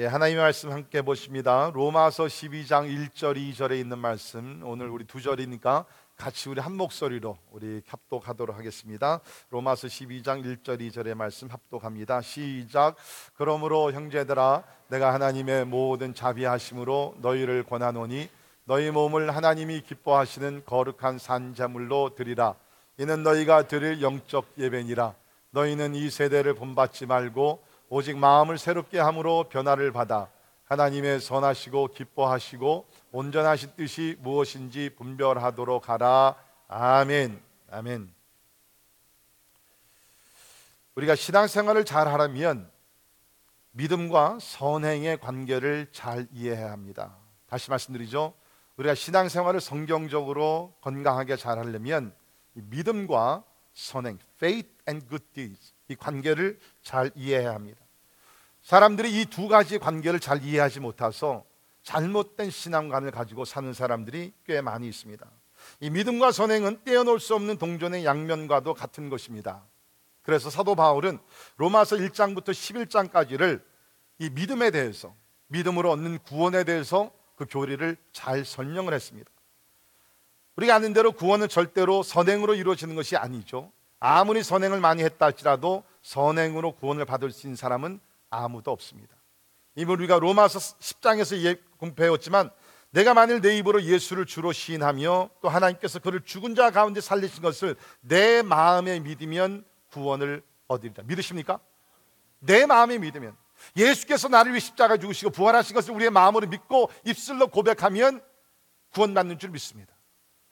[0.00, 1.72] 예, 하나님의 말씀 함께 보십니다.
[1.74, 5.86] 로마서 12장 1절 2절에 있는 말씀 오늘 우리 두 절이니까
[6.16, 9.20] 같이 우리 한 목소리로 우리 합독하도록 하겠습니다.
[9.50, 12.20] 로마서 12장 1절 2절의 말씀 합독합니다.
[12.22, 12.94] 시작.
[13.34, 18.28] 그러므로 형제들아 내가 하나님의 모든 자비하심으로 너희를 권하노니
[18.66, 22.54] 너희 몸을 하나님이 기뻐하시는 거룩한 산제물로 드리라.
[22.98, 25.16] 이는 너희가 드릴 영적 예배니라.
[25.50, 30.28] 너희는 이 세대를 본받지 말고 오직 마음을 새롭게 함으로 변화를 받아
[30.64, 36.36] 하나님의 선하시고 기뻐하시고 온전하신 뜻이 무엇인지 분별하도록 하라.
[36.68, 37.40] 아멘.
[37.70, 38.12] 아멘.
[40.94, 42.70] 우리가 신앙생활을 잘 하려면
[43.70, 47.16] 믿음과 선행의 관계를 잘 이해해야 합니다.
[47.46, 48.34] 다시 말씀드리죠.
[48.76, 52.14] 우리가 신앙생활을 성경적으로 건강하게 잘 하려면
[52.52, 57.80] 믿음과 선행, faith and good deeds 이 관계를 잘 이해해야 합니다.
[58.62, 61.44] 사람들이 이 두 가지 관계를 잘 이해하지 못해서
[61.82, 65.26] 잘못된 신앙관을 가지고 사는 사람들이 꽤 많이 있습니다.
[65.80, 69.64] 이 믿음과 선행은 떼어놓을 수 없는 동전의 양면과도 같은 것입니다.
[70.22, 71.18] 그래서 사도 바울은
[71.56, 73.62] 로마서 1장부터 11장까지를
[74.18, 75.14] 이 믿음에 대해서
[75.46, 79.30] 믿음으로 얻는 구원에 대해서 그 교리를 잘 설명을 했습니다.
[80.56, 83.72] 우리가 아는 대로 구원은 절대로 선행으로 이루어지는 것이 아니죠.
[84.00, 88.00] 아무리 선행을 많이 했다 할지라도 선행으로 구원을 받을 수 있는 사람은
[88.30, 89.16] 아무도 없습니다.
[89.74, 92.50] 이미 우리가 로마서 10장에서 공부해왔지만
[92.90, 97.76] 내가 만일 내 입으로 예수를 주로 시인하며 또 하나님께서 그를 죽은 자 가운데 살리신 것을
[98.00, 101.04] 내 마음에 믿으면 구원을 얻으리라.
[101.04, 101.60] 믿으십니까?
[102.40, 103.36] 내 마음에 믿으면
[103.76, 108.22] 예수께서 나를 위해 십자가 죽으시고 부활하신 것을 우리의 마음으로 믿고 입술로 고백하면
[108.92, 109.92] 구원받는 줄 믿습니다.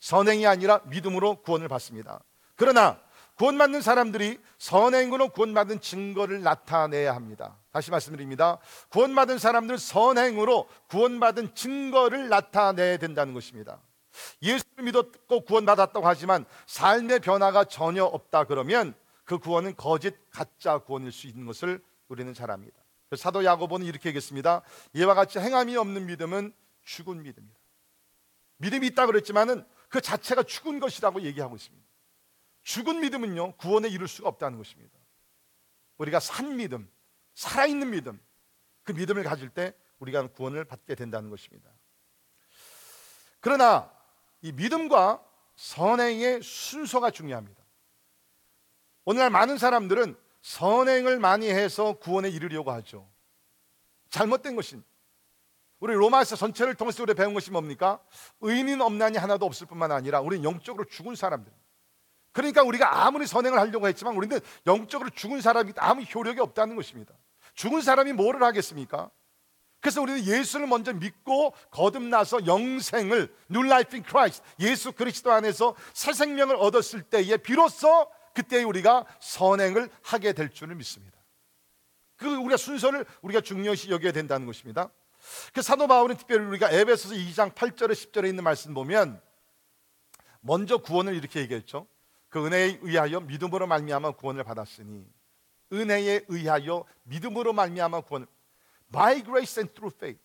[0.00, 2.20] 선행이 아니라 믿음으로 구원을 받습니다.
[2.54, 3.00] 그러나
[3.36, 7.58] 구원받는 사람들이 선행으로 구원받은 증거를 나타내야 합니다.
[7.70, 8.58] 다시 말씀드립니다.
[8.88, 13.80] 구원받은 사람들은 선행으로 구원받은 증거를 나타내야 된다는 것입니다.
[14.42, 18.94] 예수를 믿었고 구원받았다고 하지만 삶의 변화가 전혀 없다 그러면
[19.24, 22.78] 그 구원은 거짓 가짜 구원일 수 있는 것을 우리는 잘 압니다.
[23.16, 24.62] 사도 야고보는 이렇게 얘기했습니다.
[24.94, 27.54] 이와 같이 행함이 없는 믿음은 죽은 믿음이다.
[28.58, 31.85] 믿음이 있다 그랬지만은 그 자체가 죽은 것이라고 얘기하고 있습니다.
[32.66, 34.98] 죽은 믿음은요, 구원에 이룰 수가 없다는 것입니다.
[35.98, 36.90] 우리가 산 믿음,
[37.34, 38.20] 살아있는 믿음,
[38.82, 41.70] 그 믿음을 가질 때 우리가 구원을 받게 된다는 것입니다.
[43.38, 43.88] 그러나
[44.42, 45.24] 이 믿음과
[45.54, 47.62] 선행의 순서가 중요합니다.
[49.04, 53.08] 오늘날 많은 사람들은 선행을 많이 해서 구원에 이르려고 하죠.
[54.10, 54.82] 잘못된 것입
[55.78, 58.02] 우리 로마서 전체를 통해서 우리 배운 것이 뭡니까?
[58.40, 61.65] 의인 없나니 하나도 없을 뿐만 아니라 우리는 영적으로 죽은 사람들입니다.
[62.36, 67.14] 그러니까 우리가 아무리 선행을 하려고 했지만 우리는 영적으로 죽은 사람이 아무 효력이 없다는 것입니다.
[67.54, 69.10] 죽은 사람이 뭐를 하겠습니까?
[69.80, 76.12] 그래서 우리는 예수를 먼저 믿고 거듭나서 영생을 New Life in Christ 예수 그리스도 안에서 새
[76.12, 81.16] 생명을 얻었을 때에 비로소 그때 우리가 선행을 하게 될 줄을 믿습니다.
[82.16, 84.90] 그 우리가 순서를 우리가 중요시 여겨야 된다는 것입니다.
[85.54, 89.22] 그 사도 바울은 특별히 우리가 에베소서 2장 8절에 10절에 있는 말씀 보면
[90.42, 91.86] 먼저 구원을 이렇게 얘기했죠.
[92.36, 95.10] 그 은혜에 의하여 믿음으로 말미암아 구원을 받았으니
[95.72, 98.26] 은혜에 의하여 믿음으로 말미암아 구원을
[98.92, 100.22] by grace and through faith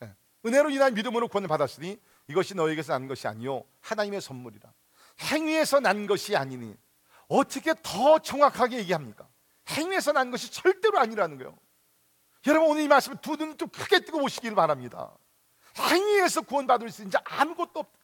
[0.00, 0.14] 네.
[0.46, 4.72] 은혜로 인한 믿음으로 구원을 받았으니 이것이 너에게서 난 것이 아니요 하나님의 선물이라
[5.20, 6.74] 행위에서 난 것이 아니니
[7.28, 9.28] 어떻게 더 정확하게 얘기합니까?
[9.68, 11.54] 행위에서 난 것이 절대로 아니라는 거예요.
[12.46, 15.14] 여러분 오늘 이 말씀을 두눈 좀 크게 뜨고 보시길 바랍니다.
[15.78, 18.01] 행위에서 구원받을 수 있는 아무것도 없다.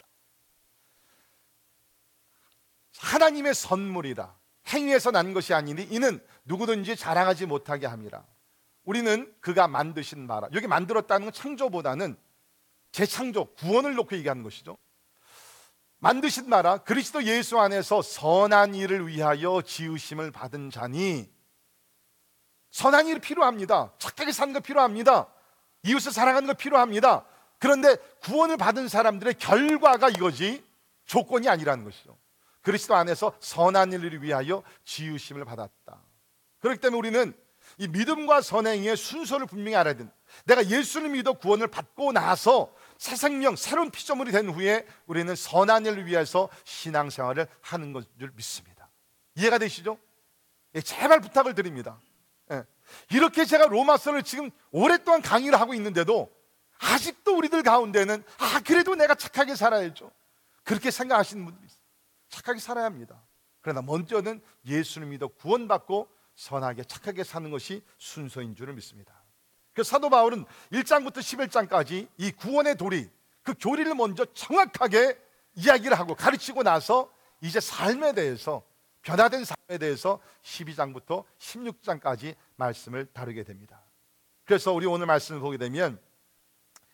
[2.99, 4.35] 하나님의 선물이다.
[4.69, 8.25] 행위에서 난 것이 아니니 이는 누구든지 자랑하지 못하게 함이라.
[8.85, 10.49] 우리는 그가 만드신 나라.
[10.53, 12.17] 여기 만들었다는 건 창조보다는
[12.93, 14.79] 재창조, 구원을 놓고 얘기하는 것이죠.
[15.99, 21.29] 만드신 나라, 그리스도 예수 안에서 선한 일을 위하여 지으심을 받은 자니
[22.71, 23.93] 선한 일이 필요합니다.
[23.99, 25.29] 착하게 사는 거 필요합니다.
[25.85, 27.25] 이웃을 사랑하는 거 필요합니다.
[27.59, 30.65] 그런데 구원을 받은 사람들의 결과가 이거지
[31.05, 32.17] 조건이 아니라는 것이죠.
[32.69, 36.03] 그리스도 안에서 선한 일을 위하여 지으심을 받았다.
[36.59, 37.33] 그렇기 때문에 우리는
[37.79, 40.15] 이 믿음과 선행의 순서를 분명히 알아야 된다.
[40.45, 46.05] 내가 예수를 믿어 구원을 받고 나서 새 생명, 새로운 피조물이 된 후에 우리는 선한 일을
[46.05, 48.91] 위해서 신앙생활을 하는 것을 믿습니다.
[49.37, 49.99] 이해가 되시죠?
[50.75, 51.99] 예, 제발 부탁을 드립니다.
[52.51, 52.65] 예.
[53.11, 56.31] 이렇게 제가 로마서를 지금 오랫동안 강의를 하고 있는데도
[56.81, 60.11] 아직도 우리들 가운데는 아 그래도 내가 착하게 살아야죠.
[60.65, 61.78] 그렇게 생각하시는 분들이 있어요.
[62.29, 63.23] 착하게 살아야 합니다.
[63.61, 69.23] 그러나 먼저는 예수를 믿어 구원받고 선하게 착하게 사는 것이 순서인 줄을 믿습니다.
[69.75, 73.11] 그 사도 바울은 1장부터 11장까지 이 구원의 도리,
[73.43, 75.19] 그 교리를 먼저 정확하게
[75.55, 78.63] 이야기를 하고 가르치고 나서 이제 삶에 대해서
[79.03, 83.83] 변화된 삶에 대해서 12장부터 16장까지 말씀을 다루게 됩니다.
[84.45, 86.01] 그래서 우리 오늘 말씀을 보게 되면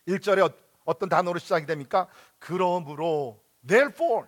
[0.06, 0.52] 1절에
[0.84, 2.08] 어떤 단어로 시작이 됩니까?
[2.38, 4.26] 그러므로 therefore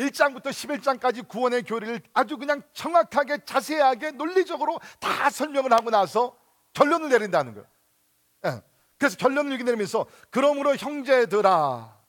[0.00, 6.36] 1장부터 11장까지 구원의 교리를 아주 그냥 정확하게 자세하게 논리적으로 다 설명을 하고 나서
[6.72, 7.68] 결론을 내린다는 거예요.
[8.46, 8.62] 예.
[8.98, 12.00] 그래서 결론을 이렇게 내리면서 그러므로 형제들아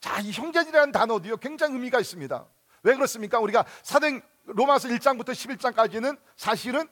[0.00, 2.46] 자, 이 형제들이라는 단어도요 굉장히 의미가 있습니다.
[2.82, 3.38] 왜 그렇습니까?
[3.38, 6.86] 우리가 사도행 로마서 1장부터 11장까지는 사실은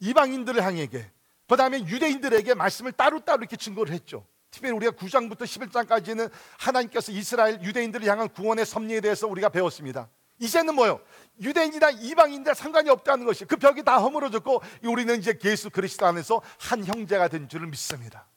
[0.00, 1.10] 이방인들을 향해게
[1.48, 4.26] 그 다음에 유대인들에게 말씀을 따로따로 이렇게 증거를 했죠.
[4.50, 10.08] 특별히 우리가 9장부터 11장까지는 하나님께서 이스라엘 유대인들을 향한 구원의 섭리에 대해서 우리가 배웠습니다.
[10.40, 11.00] 이제는 뭐요?
[11.40, 16.84] 유대인이나 이방인들 상관이 없다는 것이 그 벽이 다 허물어졌고 우리는 이제 예수 그리스도 안에서 한
[16.84, 18.28] 형제가 된 줄을 믿습니다.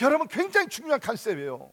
[0.00, 1.70] 여러분 굉장히 중요한 컨셉이에요.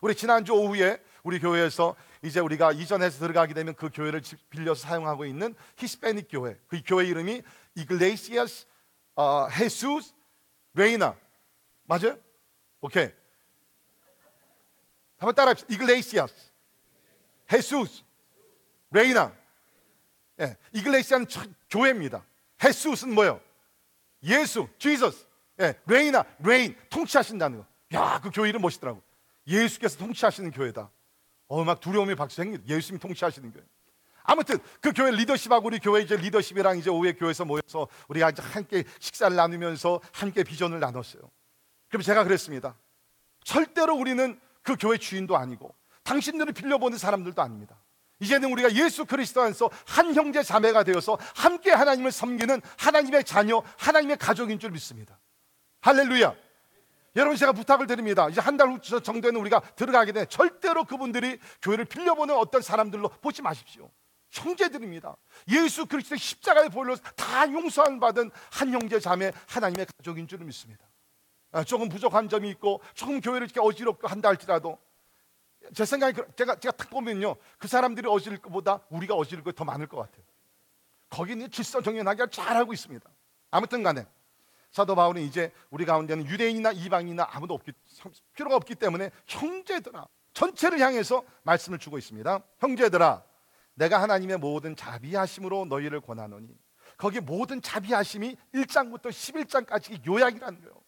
[0.00, 5.54] 우리 지난주 오후에 우리 교회에서 이제 우리가 이전해서 들어가게 되면 그 교회를 빌려서 사용하고 있는
[5.76, 6.58] 히스패닉 교회.
[6.66, 7.42] 그 교회 이름이
[7.74, 8.66] 이글레시아스
[9.16, 10.12] 어, 헤수스
[10.74, 11.16] 레이나.
[11.84, 12.16] 맞아요?
[12.80, 13.10] 오케이.
[15.18, 15.72] 한번 따라 합시다.
[15.72, 16.34] Iglesias
[17.52, 18.02] Jesús
[18.90, 19.32] Reina.
[20.40, 21.26] 예, Iglesia는
[21.70, 22.24] 교회입니다.
[22.62, 23.40] Jesús는 뭐예요?
[24.22, 25.26] 예수, Jesus.
[25.60, 27.66] 예, Reina, 레인, 통치하신다는 거.
[27.94, 29.02] 야, 그 교회 이름 멋있더라고.
[29.46, 30.90] 예수께서 통치하시는 교회다.
[31.48, 33.64] 어, 막 두려움이 박수생기 예수님이 통치하시는 교회.
[34.22, 38.84] 아무튼 그 교회 리더십하고 우리 교회 이제 리더십이랑 이제 오후에 교회에서 모여서 우리가 이제 함께
[39.00, 41.22] 식사를 나누면서 함께 비전을 나눴어요.
[41.88, 42.76] 그럼 제가 그랬습니다.
[43.42, 44.38] 절대로 우리는
[44.68, 45.74] 그 교회 주인도 아니고
[46.04, 47.80] 당신들을 빌려보는 사람들도 아닙니다.
[48.20, 54.18] 이제는 우리가 예수 그리스도 안에서 한 형제 자매가 되어서 함께 하나님을 섬기는 하나님의 자녀, 하나님의
[54.18, 55.18] 가족인 줄 믿습니다.
[55.80, 56.34] 할렐루야.
[57.16, 58.28] 여러분 제가 부탁을 드립니다.
[58.28, 63.40] 이제 한 달 후 정도에는 우리가 들어가게 되 절대로 그분들이 교회를 빌려보는 어떤 사람들로 보지
[63.40, 63.90] 마십시오.
[64.30, 65.16] 형제들입니다.
[65.48, 70.87] 예수 그리스도의 십자가의 보혈로 다 용서함 받은 한 형제 자매 하나님의 가족인 줄 믿습니다.
[71.58, 74.78] 아, 조금 부족한 점이 있고 조금 교회를 이렇게 어지럽고 한다 할지라도
[75.74, 79.88] 제 생각에 그, 제가 제가 딱 보면요 그 사람들이 어지를 것보다 우리가 어지를 것더 많을
[79.88, 80.22] 것 같아요.
[81.10, 83.10] 거기는 질서 정연하게 잘하고 있습니다.
[83.50, 84.06] 아무튼간에
[84.70, 87.72] 사도 바울은 이제 우리 가운데는 유대인이나 이방인이나 아무도 없기
[88.34, 92.40] 필요가 없기 때문에 형제들아 전체를 향해서 말씀을 주고 있습니다.
[92.60, 93.24] 형제들아
[93.74, 96.56] 내가 하나님의 모든 자비하심으로 너희를 권하노니
[96.96, 100.87] 거기 모든 자비하심이 1장부터 11장까지 요약이라는 거예요.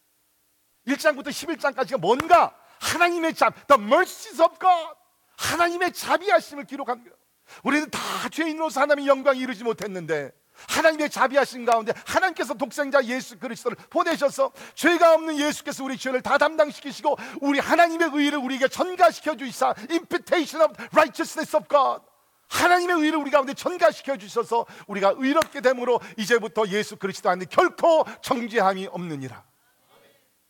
[0.87, 4.95] 1장부터 11장까지가 뭔가 하나님의 자 the mercies of God.
[5.37, 7.15] 하나님의 자비하심을 기록한 거예요.
[7.63, 7.99] 우리는 다
[8.29, 10.31] 죄인으로서 하나님의 영광 이루지 못했는데
[10.69, 17.17] 하나님의 자비하신 가운데 하나님께서 독생자 예수 그리스도를 보내셔서 죄가 없는 예수께서 우리 죄를 다 담당시키시고
[17.41, 22.03] 우리 하나님의 의를 우리에게 전가시켜 주시사 imputation of righteousness of God.
[22.49, 28.87] 하나님의 의를 우리 가운데 전가시켜 주셔서 우리가 의롭게 됨으로 이제부터 예수 그리스도 안에 결코 정죄함이
[28.91, 29.43] 없느니라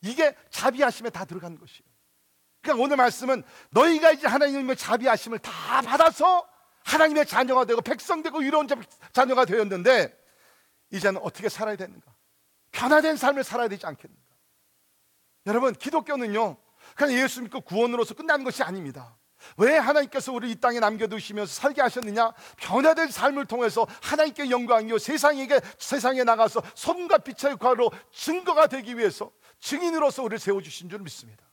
[0.02, 1.88] 이게 자비하심에 다 들어간 것이에요
[2.60, 6.46] 그러니까 오늘 말씀은 너희가 이제 하나님의 자비하심을 다 받아서
[6.84, 8.68] 하나님의 자녀가 되고 백성 되고 위로운
[9.12, 10.16] 자녀가 되었는데
[10.90, 12.14] 이제는 어떻게 살아야 되는가?
[12.72, 14.22] 변화된 삶을 살아야 되지 않겠는가?
[15.46, 16.56] 여러분 기독교는요
[16.94, 19.16] 그냥 예수 믿고 구원으로서 끝나는 것이 아닙니다.
[19.56, 22.32] 왜 하나님께서 우리 이 땅에 남겨두시면서 살게 하셨느냐?
[22.58, 29.30] 변화된 삶을 통해서 하나님께 영광이요 세상에게 세상에 나가서 손과 빛의 역할로 증거가 되기 위해서
[29.60, 31.44] 증인으로서 우리를 세워 주신 줄 믿습니다.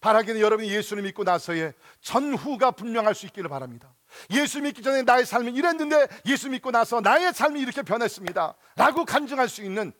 [0.00, 3.94] 바라기는 여러분이 예수를 믿고 나서의 전후가 분명할 수 있기를 바랍니다.
[4.30, 8.54] 예수 믿기 전에 나의 삶은 이랬는데 예수 믿고 나서 나의 삶이 이렇게 변했습니다.
[8.76, 9.92] 라고 간증할 수 있는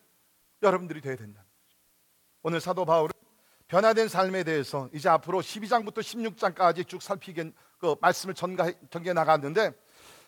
[0.63, 1.45] 여러분들이 되어야 된다.
[2.43, 3.13] 오늘 사도 바울은
[3.71, 9.71] 변화된 삶에 대해서 이제 앞으로 12장부터 16장까지 쭉 살피게 그 말씀을 전가, 전개 나갔는데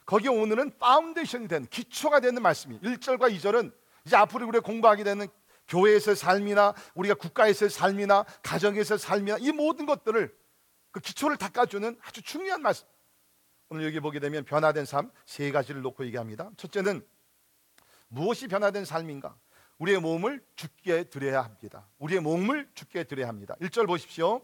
[0.07, 3.73] 거기에 오늘은 foundation이 된 기초가 되는 말씀이 1절과 2절은
[4.07, 5.27] 이제 앞으로 우리가 공부하게 되는
[5.67, 10.33] 교회에서의 삶이나 우리가 국가에서의 삶이나 가정에서의 삶이나 이 모든 것들을
[10.93, 12.87] 그 기초를 닦아주는 아주 중요한 말씀.
[13.71, 16.51] 오늘 여기 보게 되면 변화된 삶 세 가지를 놓고 얘기합니다.
[16.59, 17.05] 첫째는
[18.07, 19.37] 무엇이 변화된 삶인가?
[19.83, 21.89] 우리의 몸을 죽게 드려야 합니다.
[21.99, 23.57] 우리의 몸을 죽게 드려야 합니다.
[23.61, 24.41] 1절 보십시오.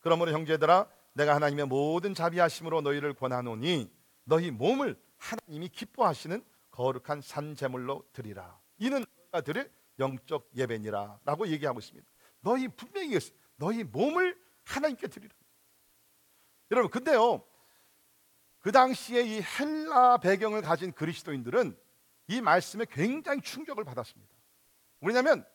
[0.00, 3.90] 그러므로 형제들아 내가 하나님의 모든 자비하심으로 너희를 권하노니
[4.24, 8.60] 너희 몸을 하나님이 기뻐하시는 거룩한 산 제물로 드리라.
[8.76, 12.06] 이는 너희가 드릴 영적 예배니라라고 얘기하고 있습니다.
[12.40, 13.18] 너희 분명히
[13.56, 15.34] 너희 몸을 하나님께 드리라.
[16.70, 17.42] 여러분 근데요
[18.58, 21.74] 그 당시에 이 헬라 배경을 가진 그리스도인들은
[22.28, 24.33] 이 말씀에 굉장히 충격을 받았습니다.
[25.04, 25.46] 왜냐하면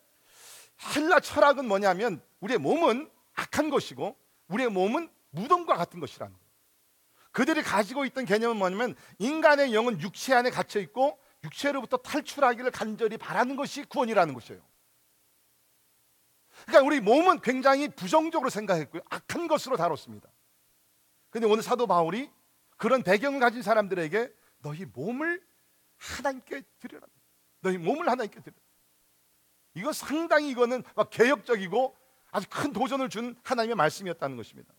[0.95, 6.49] 헬라 철학은 뭐냐면 우리의 몸은 악한 것이고 우리의 몸은 무덤과 같은 것이라는 거예요.
[7.31, 13.55] 그들이 가지고 있던 개념은 뭐냐면 인간의 영은 육체 안에 갇혀 있고 육체로부터 탈출하기를 간절히 바라는
[13.55, 14.61] 것이 구원이라는 것이에요.
[16.65, 19.01] 그러니까 우리 몸은 굉장히 부정적으로 생각했고요.
[19.09, 20.29] 악한 것으로 다뤘습니다.
[21.29, 22.29] 근데 오늘 사도 바울이
[22.77, 25.45] 그런 배경을 가진 사람들에게 너희 몸을
[25.97, 27.07] 하나님께 드려라.
[27.61, 28.68] 너희 몸을 하나님께 드려라.
[29.73, 31.95] 이거 상당히 이거는 막 개혁적이고
[32.31, 34.73] 아주 큰 도전을 준 하나님의 말씀이었다는 것입니다.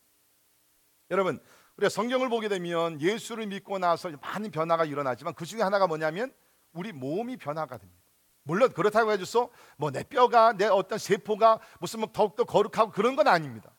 [1.11, 1.41] 여러분,
[1.77, 6.33] 우리가 성경을 보게 되면 예수를 믿고 나서 많은 변화가 일어나지만 그 중에 하나가 뭐냐면
[6.73, 8.01] 우리 몸이 변화가 됩니다.
[8.43, 13.29] 물론 그렇다고 해줘서 뭐 내 뼈가 내 어떤 세포가 무슨 뭐 더욱더 거룩하고 그런 건
[13.29, 13.75] 아닙니다.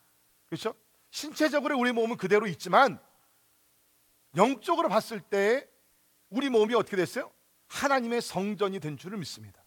[0.48, 0.74] 그렇죠?
[1.10, 2.98] 신체적으로 우리 몸은 그대로 있지만
[4.36, 5.68] 영적으로 봤을 때
[6.30, 7.30] 우리 몸이 어떻게 됐어요?
[7.68, 9.61] 하나님의 성전이 된 줄을 믿습니다.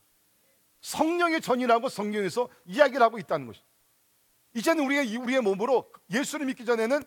[0.85, 3.65] 성령의 전이라고 성경에서 이야기를 하고 있다는 것이죠.
[4.53, 7.03] 이제는 우리의 우리의 몸으로 예수를 믿기 전에는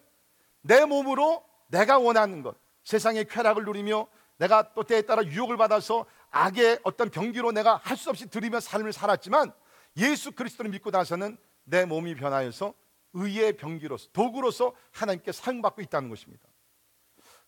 [0.62, 4.08] 내 몸으로 내가 원하는 것, 세상의 쾌락을 누리며
[4.38, 8.92] 내가 또 때에 따라 유혹을 받아서 악의 어떤 병기로 내가 할 수 없이 들이며 삶을
[8.92, 9.52] 살았지만
[9.96, 12.74] 예수 그리스도를 믿고 나서는 내 몸이 변하여서
[13.12, 16.42] 의의 병기로서 도구로서 하나님께 사용받고 있다는 것입니다.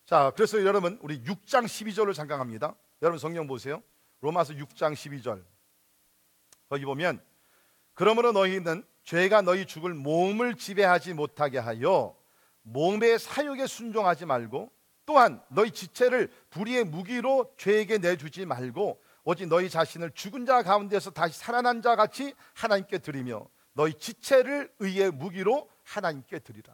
[0.05, 2.73] 자, 그래서 여러분 우리 6장 12절을 잠깐 합니다.
[3.01, 3.83] 여러분 성경 보세요.
[4.21, 5.43] 로마서 6장 12절.
[6.71, 7.21] 거기 보면
[7.93, 12.15] 그러므로 너희는 죄가 너희 죽을 몸을 지배하지 못하게 하여
[12.61, 14.71] 몸의 사욕에 순종하지 말고
[15.05, 21.37] 또한 너희 지체를 불의의 무기로 죄에게 내주지 말고 오직 너희 자신을 죽은 자 가운데서 다시
[21.37, 26.73] 살아난 자 같이 하나님께 드리며 너희 지체를 의의 무기로 하나님께 드리라.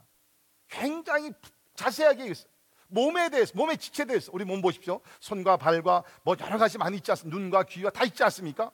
[0.67, 1.31] 굉장히
[1.73, 2.51] 자세하게 있어요.
[2.89, 5.01] 몸에 대해서, 몸의 지체에 대해서 우리 몸 보십시오.
[5.21, 7.37] 손과 발과 뭐 여러 가지 많이 있지 않습니까?
[7.39, 8.71] 눈과 귀가 다 있지 않습니까?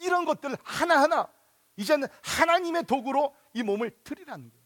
[0.00, 1.28] 이런 것들 하나하나
[1.76, 4.64] 이제는 하나님의 도구로 이 몸을 드리라는 거예요.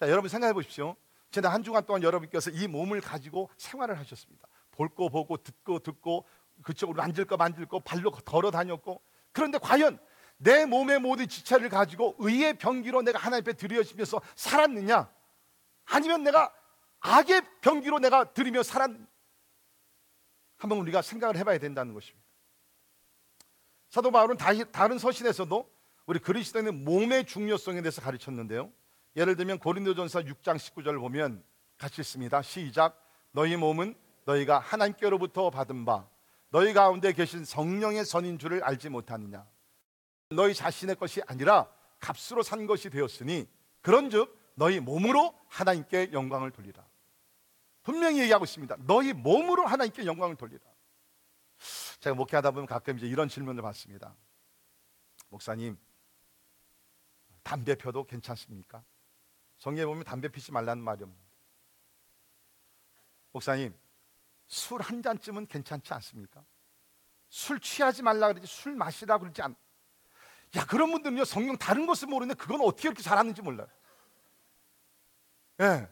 [0.00, 0.96] 자, 여러분 생각해 보십시오.
[1.30, 4.48] 지난 한 주간 동안 여러분께서 이 몸을 가지고 생활을 하셨습니다.
[4.72, 6.26] 볼 거 보고 듣고 듣고
[6.62, 9.00] 그쪽으로 만질 거 만질 거 발로 걸어 다녔고
[9.32, 9.98] 그런데 과연
[10.38, 15.12] 내 몸의 모든 지체를 가지고 의의 병기로 내가 하나님 앞에 드려지면서 살았느냐?
[15.84, 16.52] 아니면 내가
[17.00, 18.90] 악의 병기로 내가 드리며 살았
[20.56, 22.26] 한번 우리가 생각을 해봐야 된다는 것입니다.
[23.90, 24.36] 사도 바울은
[24.70, 25.68] 다른 서신에서도
[26.06, 28.72] 우리 그리스도인의 몸의 중요성에 대해서 가르쳤는데요.
[29.16, 31.42] 예를 들면 고린도전서 6장 19절을 보면
[31.76, 32.40] 같이 있습니다.
[32.42, 33.04] 시작.
[33.32, 33.94] 너희 몸은
[34.24, 36.08] 너희가 하나님께로부터 받은 바
[36.50, 39.44] 너희 가운데 계신 성령의 선인 줄을 알지 못하느냐.
[40.30, 41.68] 너희 자신의 것이 아니라
[41.98, 43.48] 값으로 산 것이 되었으니
[43.82, 46.84] 그런즉 너희 몸으로 하나님께 영광을 돌리라.
[47.82, 48.76] 분명히 얘기하고 있습니다.
[48.86, 50.69] 너희 몸으로 하나님께 영광을 돌리라.
[52.00, 54.16] 제가 목회하다 보면 가끔 이제 이런 질문을 받습니다.
[55.28, 55.78] 목사님,
[57.42, 58.82] 담배 펴도 괜찮습니까?
[59.58, 61.24] 성경에 보면 담배 피지 말라는 말이 없는데.
[63.32, 63.78] 목사님,
[64.48, 66.44] 술 한 잔쯤은 괜찮지 않습니까?
[67.28, 69.54] 술 취하지 말라 그러지 술 마시라 그러지 않.
[70.56, 73.68] 야 그런 분들은요 성경 다른 것을 모르는데 그건 어떻게 이렇게 잘하는지 몰라요.
[75.60, 75.64] 예.
[75.64, 75.88] 네.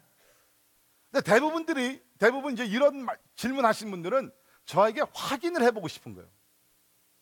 [1.13, 4.33] 근데 대부분들이 대부분 이제 이런 말, 질문하신 분들은
[4.69, 6.29] 저에게 확인을 해보고 싶은 거예요.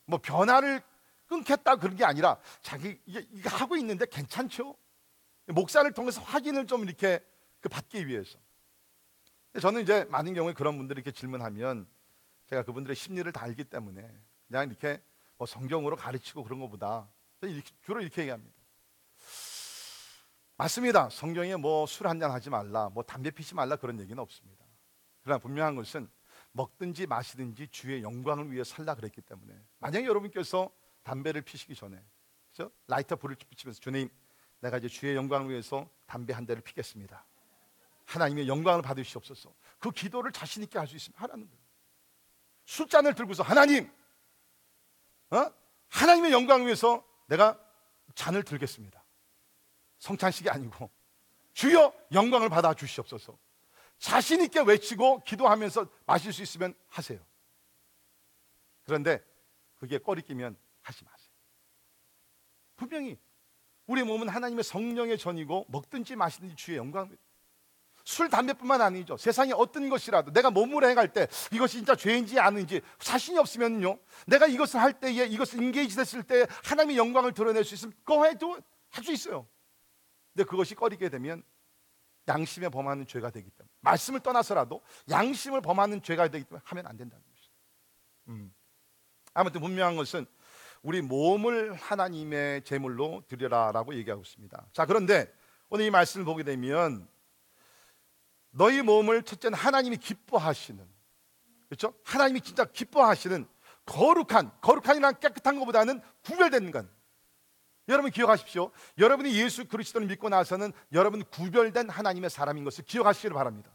[0.04, 0.82] 뭐 변화를
[1.28, 4.76] 끊겠다 그런 게 아니라 자기 이게, 이게 하고 있는데 괜찮죠?
[5.46, 7.24] 목사를 통해서 확인을 좀 이렇게
[7.60, 8.36] 그 받기 위해서.
[9.60, 11.88] 저는 이제 많은 경우에 그런 분들이 이렇게 질문하면
[12.46, 14.02] 제가 그분들의 심리를 다 알기 때문에
[14.48, 15.00] 그냥 이렇게
[15.38, 17.08] 뭐 성경으로 가르치고 그런 것보다
[17.84, 18.56] 주로 이렇게 얘기합니다.
[20.56, 21.10] 맞습니다.
[21.10, 24.64] 성경에 뭐 술 한잔 하지 말라, 뭐 담배 피지 말라 그런 얘기는 없습니다.
[25.22, 26.08] 그러나 분명한 것은
[26.56, 30.70] 먹든지 마시든지 주의 영광을 위해 살라 그랬기 때문에 만약에 여러분께서
[31.02, 32.02] 담배를 피시기 전에
[32.50, 32.72] 그죠?
[32.88, 34.08] 라이터 불을 붙이면서 주님
[34.60, 37.24] 내가 이제 주의 영광을 위해서 담배 한 대를 피겠습니다.
[38.06, 39.54] 하나님의 영광을 받으시옵소서.
[39.78, 41.60] 그 기도를 자신 있게 할 수 있으면 하라는 거예요.
[42.64, 43.90] 술잔을 들고서 하나님,
[45.30, 45.52] 어?
[45.88, 47.60] 하나님의 영광 을 위해서 내가
[48.14, 49.04] 잔을 들겠습니다.
[49.98, 50.90] 성찬식이 아니고
[51.52, 53.38] 주여 영광을 받아 주시옵소서.
[53.98, 57.18] 자신 있게 외치고 기도하면서 마실 수 있으면 하세요.
[58.84, 59.24] 그런데
[59.76, 61.30] 그게 꺼리 끼면 하지 마세요.
[62.76, 63.18] 분명히
[63.86, 67.16] 우리 몸은 하나님의 성령의 전이고 먹든지 마시든지 주의 영광.
[68.04, 69.16] 술, 담배뿐만 아니죠.
[69.16, 73.98] 세상에 어떤 것이라도 내가 몸으로 행할 때 이것이 진짜 죄인지 아닌지 자신이 없으면요.
[74.26, 78.56] 내가 이것을 할 때에 이것을 인게이지 됐을 때 하나님의 영광을 드러낼 수 있으면 그거 해도
[78.90, 79.46] 할 수 있어요.
[80.32, 81.42] 근데 그것이 꺼리게 되면
[82.28, 87.24] 양심에 범하는 죄가 되기 때문에 말씀을 떠나서라도 양심을 범하는 죄가 되기 때문에 하면 안 된다는
[87.24, 87.52] 것이죠.
[88.28, 88.54] 음.
[89.34, 90.26] 아무튼 분명한 것은
[90.82, 94.66] 우리 몸을 하나님의 제물로 드려라라고 얘기하고 있습니다.
[94.72, 95.32] 자, 그런데
[95.68, 97.08] 오늘 이 말씀을 보게 되면
[98.50, 100.86] 너희 몸을 첫째는 하나님이 기뻐하시는
[101.68, 101.94] 그렇죠?
[102.04, 103.46] 하나님이 진짜 기뻐하시는
[103.84, 106.95] 거룩한 거룩한이란 깨끗한 것보다는 구별되는 건
[107.88, 108.70] 여러분 기억하십시오.
[108.98, 113.70] 여러분이 예수 그리스도를 믿고 나서는 여러분 구별된 하나님의 사람인 것을 기억하시기를 바랍니다.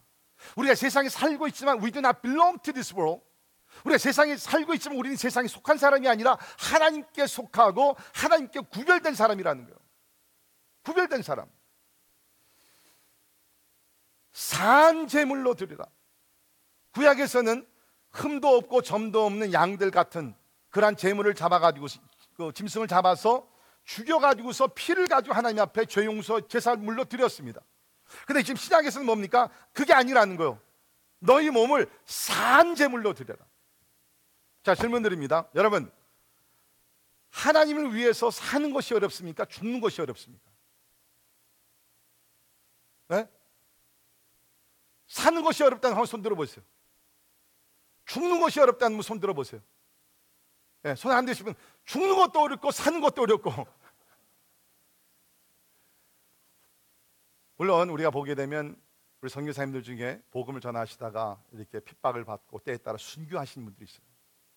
[0.56, 3.22] 우리가 세상에 살고 있지만 we do not belong to this world.
[3.84, 9.78] 우리가 세상에 살고 있지만 우리는 세상에 속한 사람이 아니라 하나님께 속하고 하나님께 구별된 사람이라는 거예요.
[10.82, 11.48] 구별된 사람.
[14.32, 15.84] 산 제물로 드리라.
[16.92, 17.66] 구약에서는
[18.10, 20.34] 흠도 없고 점도 없는 양들 같은
[20.70, 21.86] 그러한 제물을 잡아가지고
[22.36, 23.48] 그 짐승을 잡아서
[23.84, 27.60] 죽여가지고서 피를 가지고 하나님 앞에 죄 용서 제사물로 드렸습니다.
[28.26, 29.48] 근데 지금 시작에서는 뭡니까?
[29.72, 30.60] 그게 아니라는 거요.
[31.18, 33.44] 너희 몸을 산 제물로 드려라.
[34.62, 35.48] 자, 질문 드립니다.
[35.54, 35.90] 여러분,
[37.30, 39.44] 하나님을 위해서 사는 것이 어렵습니까?
[39.46, 40.50] 죽는 것이 어렵습니까?
[43.08, 43.28] 네?
[45.06, 46.64] 사는 것이 어렵다는 한번 손 들어보세요.
[48.06, 49.60] 죽는 것이 어렵다는 손 들어보세요.
[50.82, 53.52] 네, 손안 드시면 죽는 것도 어렵고 사는 것도 어렵고.
[57.56, 58.80] 물론 우리가 보게 되면
[59.20, 64.04] 우리 선교사님들 중에 복음을 전하시다가 이렇게 핍박을 받고 때에 따라 순교하시는 분들이 있어요.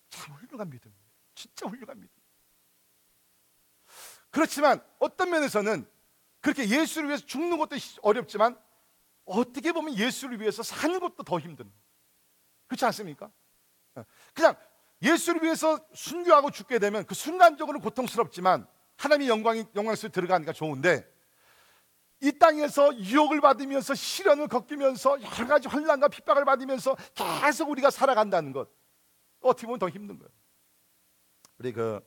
[0.08, 1.06] 참 훌륭한 믿음입니다.
[1.34, 2.12] 진짜 훌륭한 믿음.
[4.30, 5.88] 그렇지만 어떤 면에서는
[6.40, 8.60] 그렇게 예수를 위해서 죽는 것도 어렵지만
[9.24, 11.72] 어떻게 보면 예수를 위해서 사는 것도 더 힘든.
[12.66, 13.30] 그렇지 않습니까?
[13.98, 14.04] 예.
[14.34, 14.56] 그냥
[15.06, 21.06] 예수를 위해서 순교하고 죽게 되면 그 순간적으로 고통스럽지만 하나님의 영광이 영광스러 들어가니까 좋은데
[22.20, 26.96] 이 땅에서 유혹을 받으면서 시련을 겪으면서 여러 가지 환란과 핍박을 받으면서
[27.42, 28.68] 계속 우리가 살아간다는 것
[29.40, 30.30] 어떻게 보면 더 힘든 거예요.
[31.58, 32.00] 우리 그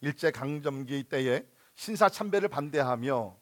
[0.00, 3.36] 일제 강점기 때에 신사 참배를 반대하며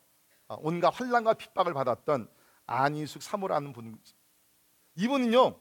[0.48, 2.29] 아, 온갖 환란과 핍박을 받았던
[2.66, 3.98] 안희숙 사모라는 분
[4.96, 5.59] 이분은요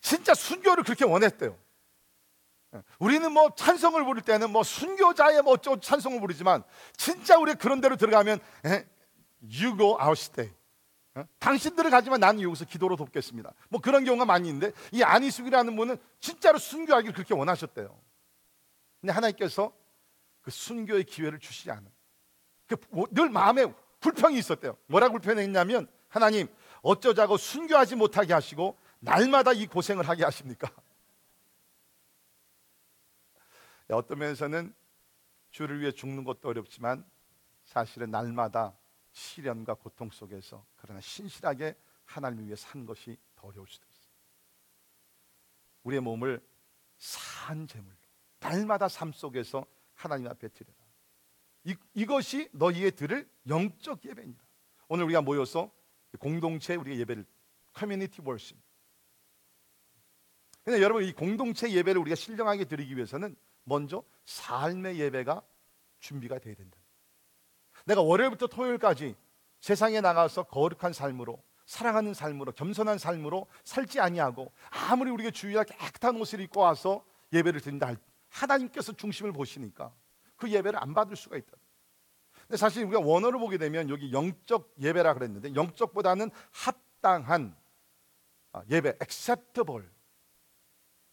[0.00, 1.61] 진짜 순교를 그렇게 원했대요.
[2.74, 2.82] 예.
[2.98, 6.62] 우리는 뭐 찬성을 부를 때는 뭐 순교자의 뭐 찬송을 부르지만
[6.96, 8.70] 진짜 우리 그런 데로 들어가면 에?
[8.70, 8.86] 예,
[9.42, 10.52] you go our stay.
[11.14, 11.24] 어?
[11.38, 13.52] 당신들을 가지만 나는 여기서 기도로 돕겠습니다.
[13.68, 17.98] 뭐 그런 경우가 많이 있는데 이 안희숙이라는 분은 진짜로 순교하기를 그렇게 원하셨대요.
[19.00, 19.72] 근데 하나님께서
[20.40, 21.86] 그 순교의 기회를 주시지 않은.
[22.66, 23.66] 그늘 마음에
[24.00, 24.76] 불평이 있었대요.
[24.86, 26.48] 뭐라고 불평했냐면 하나님
[26.82, 30.70] 어쩌자고 순교하지 못하게 하시고 날마다 이 고생을 하게 하십니까?
[33.88, 34.74] 어떤 면에서는
[35.50, 37.04] 주를 위해 죽는 것도 어렵지만
[37.64, 38.76] 사실은 날마다
[39.12, 44.12] 시련과 고통 속에서 그러나 신실하게 하나님을 위해 산 것이 더 어려울 수도 있어요.
[45.84, 46.40] 우리의 몸을
[46.96, 47.96] 산 제물로
[48.40, 50.78] 날마다 삶 속에서 하나님 앞에 드려라.
[51.64, 54.42] 이, 이것이 너희의 들을 영적 예배입니다.
[54.88, 55.70] 오늘 우리가 모여서
[56.18, 57.24] 공동체 우리의 예배를
[57.72, 58.56] 커뮤니티 월십.
[60.66, 65.42] 여러분 이 공동체 예배를 우리가 신령하게 드리기 위해서는 먼저 삶의 예배가
[66.00, 66.78] 준비가 돼야 된다.
[67.84, 69.16] 내가 월요일부터 토요일까지
[69.60, 76.40] 세상에 나가서 거룩한 삶으로 사랑하는 삶으로 겸손한 삶으로 살지 아니하고 아무리 우리가 주의가 깨끗한 옷을
[76.40, 77.96] 입고 와서 예배를 드린다 할
[78.28, 79.94] 하나님께서 중심을 보시니까
[80.36, 81.52] 그 예배를 안 받을 수가 있다.
[82.42, 87.56] 근데 사실 우리가 원어를 보게 되면 여기 영적 예배라 그랬는데 영적보다는 합당한
[88.52, 89.88] 아, 예배, acceptable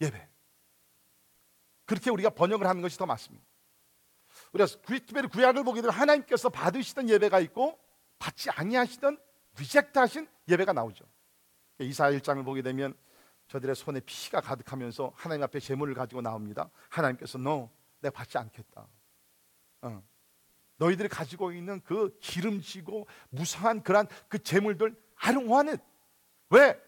[0.01, 0.28] 예배.
[1.89, 3.43] 그렇게 우리가 번역을 하는 것이 더 맞습니다.
[4.53, 7.79] 우리가 특별히 구약을 보게 되면 하나님께서 받으시던 예배가 있고
[8.19, 9.17] 받지 아니하시던
[9.57, 11.03] 리젝트하신 예배가 나오죠.
[11.79, 12.95] 이사 1장을 보게 되면
[13.47, 16.69] 저들의 손에 피가 가득하면서 하나님 앞에 제물을 가지고 나옵니다.
[16.89, 17.71] 하나님께서 너
[18.01, 18.87] 내가 받지 않겠다.
[19.81, 20.03] 어.
[20.77, 25.81] 너희들이 가지고 있는 그 기름지고 무상한 그런 그 제물들 I don't.
[26.51, 26.79] 왜?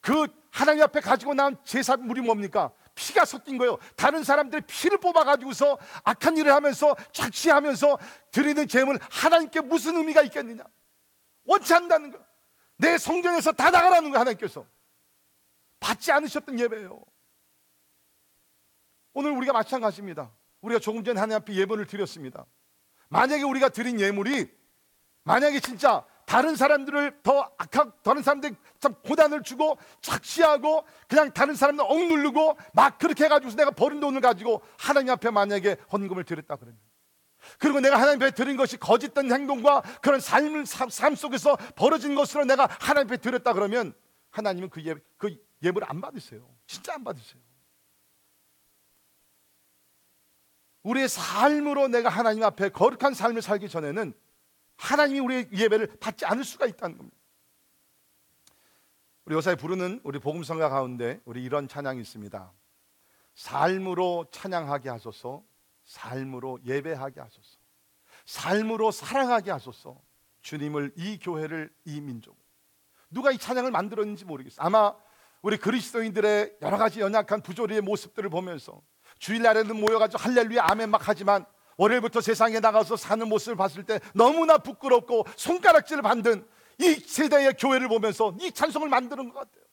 [0.00, 2.72] 그 하나님 앞에 가지고 나온 제사물이 뭡니까?
[2.94, 3.78] 피가 섞인 거예요.
[3.96, 7.98] 다른 사람들의 피를 뽑아가지고서 악한 일을 하면서 착시하면서
[8.30, 10.64] 드리는 재물 하나님께 무슨 의미가 있겠느냐?
[11.44, 12.24] 원치 않는다는 거.
[12.76, 14.66] 내 성전에서 다 나가라는 거 하나님께서
[15.80, 17.04] 받지 않으셨던 예배예요.
[19.12, 20.32] 오늘 우리가 마찬가지입니다.
[20.60, 22.46] 우리가 조금 전에 하나님 앞에 예배를 드렸습니다.
[23.08, 24.50] 만약에 우리가 드린 예물이
[25.22, 31.84] 만약에 진짜 다른 사람들을 더 악한 다른 사람들 참 고단을 주고 착시하고 그냥 다른 사람들
[31.84, 36.78] 억누르고 막 그렇게 해가지고 내가 버린 돈을 가지고 하나님 앞에 만약에 헌금을 드렸다 그러면
[37.58, 42.68] 그리고 내가 하나님 앞에 드린 것이 거짓된 행동과 그런 삶을 삶 속에서 벌어진 것으로 내가
[42.80, 43.94] 하나님 앞에 드렸다 그러면
[44.30, 46.48] 하나님은 그, 예, 그 예물을 안 받으세요.
[46.66, 47.40] 진짜 안 받으세요.
[50.82, 54.12] 우리의 삶으로 내가 하나님 앞에 거룩한 삶을 살기 전에는
[54.76, 57.16] 하나님이 우리의 예배를 받지 않을 수가 있다는 겁니다.
[59.24, 62.52] 우리 요사에 부르는 우리 복음성가 가운데 우리 이런 찬양이 있습니다.
[63.34, 65.42] 삶으로 찬양하게 하소서,
[65.84, 67.58] 삶으로 예배하게 하소서,
[68.26, 70.00] 삶으로 사랑하게 하소서.
[70.44, 72.36] 주님을 이 교회를 이 민족
[73.10, 74.64] 누가 이 찬양을 만들었는지 모르겠어요.
[74.64, 74.94] 아마
[75.42, 78.80] 우리 그리스도인들의 여러 가지 연약한 부조리의 모습들을 보면서
[79.18, 81.44] 주일날에는 모여가지고 할렐루야 아멘 막 하지만
[81.76, 86.46] 월요일부터 세상에 나가서 사는 모습을 봤을 때 너무나 부끄럽고 손가락질을 받는
[86.78, 89.64] 이 세대의 교회를 보면서 이 찬송을 만드는 것 같아요.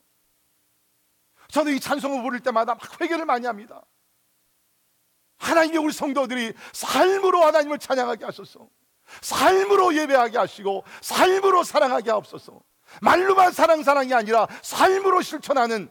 [1.50, 3.84] 저는 이 찬송을 부를 때마다 막 회개를 많이 합니다.
[5.38, 8.70] 하나님의 우리 성도들이 삶으로 하나님을 찬양하게 하소서.
[9.22, 12.62] 삶으로 예배하게 하시고 삶으로 사랑하게 하옵소서.
[13.02, 15.90] 말로만 사랑 사랑이 아니라 삶으로 실천하는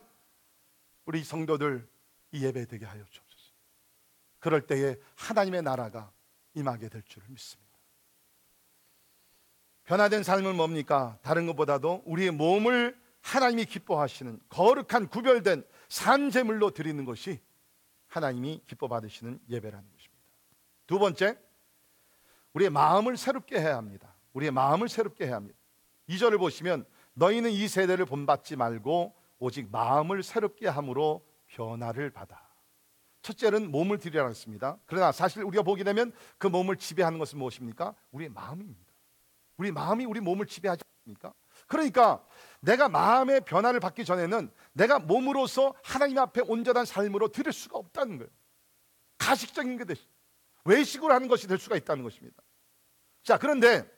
[1.04, 1.88] 우리 성도들
[2.32, 3.29] 이 예배 되게 하여 주옵소서.
[4.40, 6.10] 그럴 때에 하나님의 나라가
[6.54, 7.70] 임하게 될 줄을 믿습니다.
[9.84, 11.18] 변화된 삶은 뭡니까?
[11.22, 17.40] 다른 것보다도 우리의 몸을 하나님이 기뻐하시는 거룩한 구별된 산제물로 드리는 것이
[18.08, 20.24] 하나님이 기뻐 받으시는 예배라는 것입니다.
[20.86, 21.38] 두 번째,
[22.54, 24.14] 우리의 마음을 새롭게 해야 합니다.
[24.32, 25.58] 우리의 마음을 새롭게 해야 합니다.
[26.08, 32.49] 2절을 보시면 너희는 이 세대를 본받지 말고 오직 마음을 새롭게 함으로 변화를 받아.
[33.22, 34.78] 첫째는 몸을 드리라 했습니다.
[34.86, 37.94] 그러나 사실 우리가 보게 되면 그 몸을 지배하는 것은 무엇입니까?
[38.12, 38.90] 우리의 마음입니다.
[39.56, 41.34] 우리 마음이 우리 몸을 지배하지 않습니까?
[41.66, 42.24] 그러니까
[42.60, 48.30] 내가 마음의 변화를 받기 전에는 내가 몸으로서 하나님 앞에 온전한 삶으로 드릴 수가 없다는 거예요.
[49.18, 50.06] 가식적인 게 되시.
[50.64, 52.42] 외식으로 하는 것이 될 수가 있다는 것입니다.
[53.22, 53.88] 자, 그런데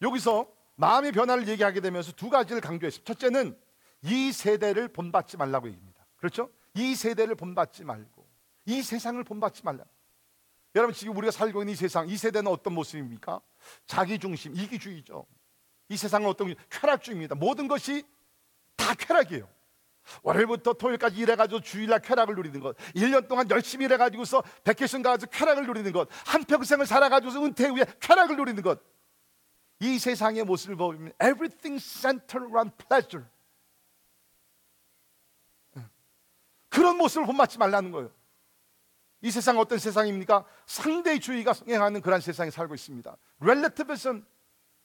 [0.00, 3.12] 여기서 마음의 변화를 얘기하게 되면서 두 가지를 강조했습니다.
[3.12, 3.58] 첫째는
[4.02, 6.06] 이 세대를 본받지 말라고 얘기합니다.
[6.16, 6.50] 그렇죠?
[6.74, 8.17] 이 세대를 본받지 말고
[8.68, 9.82] 이 세상을 본받지 말라.
[10.74, 13.40] 여러분 지금 우리가 살고 있는 이 세상, 이 세대는 어떤 모습입니까?
[13.86, 15.26] 자기 중심, 이기주의죠.
[15.88, 17.34] 이 세상은 어떤 쾌락주의입니다.
[17.34, 18.04] 모든 것이
[18.76, 19.48] 다 쾌락이에요.
[20.22, 25.90] 월요일부터 토요일까지 일해가지고 주일날 쾌락을 누리는 것, 1년 동안 열심히 일해가지고서 백케이션 가서 쾌락을 누리는
[25.90, 28.82] 것, 한평생을 살아가지고서 은퇴 후에 쾌락을 누리는 것,
[29.80, 33.26] 이 세상의 모습을 보면 everything centered around pleasure.
[36.68, 38.17] 그런 모습을 본받지 말라는 거예요.
[39.20, 40.44] 이 세상 어떤 세상입니까?
[40.66, 43.16] 상대주의가 성행하는 그런 세상에 살고 있습니다.
[43.40, 44.24] relativism.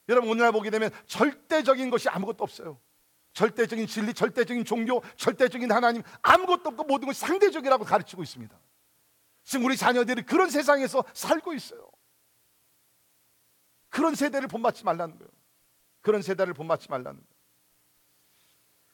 [0.08, 2.80] 여러분 오늘날 보게 되면 절대적인 것이 아무것도 없어요.
[3.32, 8.58] 절대적인 진리, 절대적인 종교, 절대적인 하나님 아무것도 없고 모든 것이 상대적이라고 가르치고 있습니다.
[9.42, 11.88] 지금 우리 자녀들이 그런 세상에서 살고 있어요.
[13.88, 15.30] 그런 세대를 본받지 말라는 거예요.
[16.00, 17.34] 그런 세대를 본받지 말라는 거예요.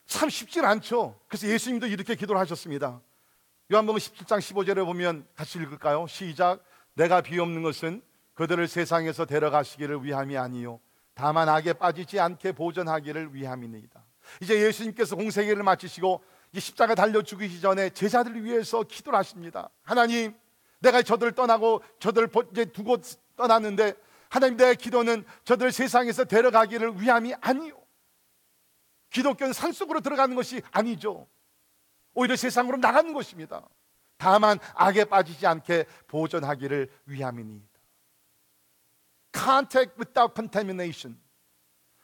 [0.06, 1.20] 참 쉽진 않죠.
[1.28, 3.00] 그래서 예수님도 이렇게 기도를 하셨습니다.
[3.72, 6.04] 요한복음 17장 15절에 보면 같이 읽을까요?
[6.08, 6.58] 시작.
[6.94, 8.02] 내가 비옵는 것은
[8.34, 10.80] 그들을 세상에서 데려가시기를 위함이 아니요
[11.14, 14.04] 다만 악에 빠지지 않게 보존하기를 위함이니이다.
[14.40, 16.20] 이제 예수님께서 공생애를 마치시고
[16.58, 19.70] 십자가 달려 죽으시 전에 제자들을 위해서 기도를 하십니다.
[19.82, 20.34] 하나님,
[20.80, 22.96] 내가 저들을 떠나고 저들을 이제 두고
[23.36, 23.94] 떠났는데
[24.28, 27.80] 하나님 내 기도는 저들 세상에서 데려가기를 위함이 아니요.
[29.10, 31.28] 기독교는 산속으로 들어가는 것이 아니죠.
[32.14, 33.68] 오히려 세상으로 나가는 것입니다.
[34.16, 37.66] 다만 악에 빠지지 않게 보존하기를 위함이니이다.
[39.32, 41.18] Contact without contamination.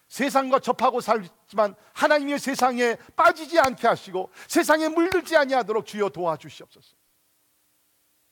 [0.08, 6.96] 세상과 접하고 살지만 하나님의 세상에 빠지지 않게 하시고 세상에 물들지 아니하도록 주여 도와주시옵소서.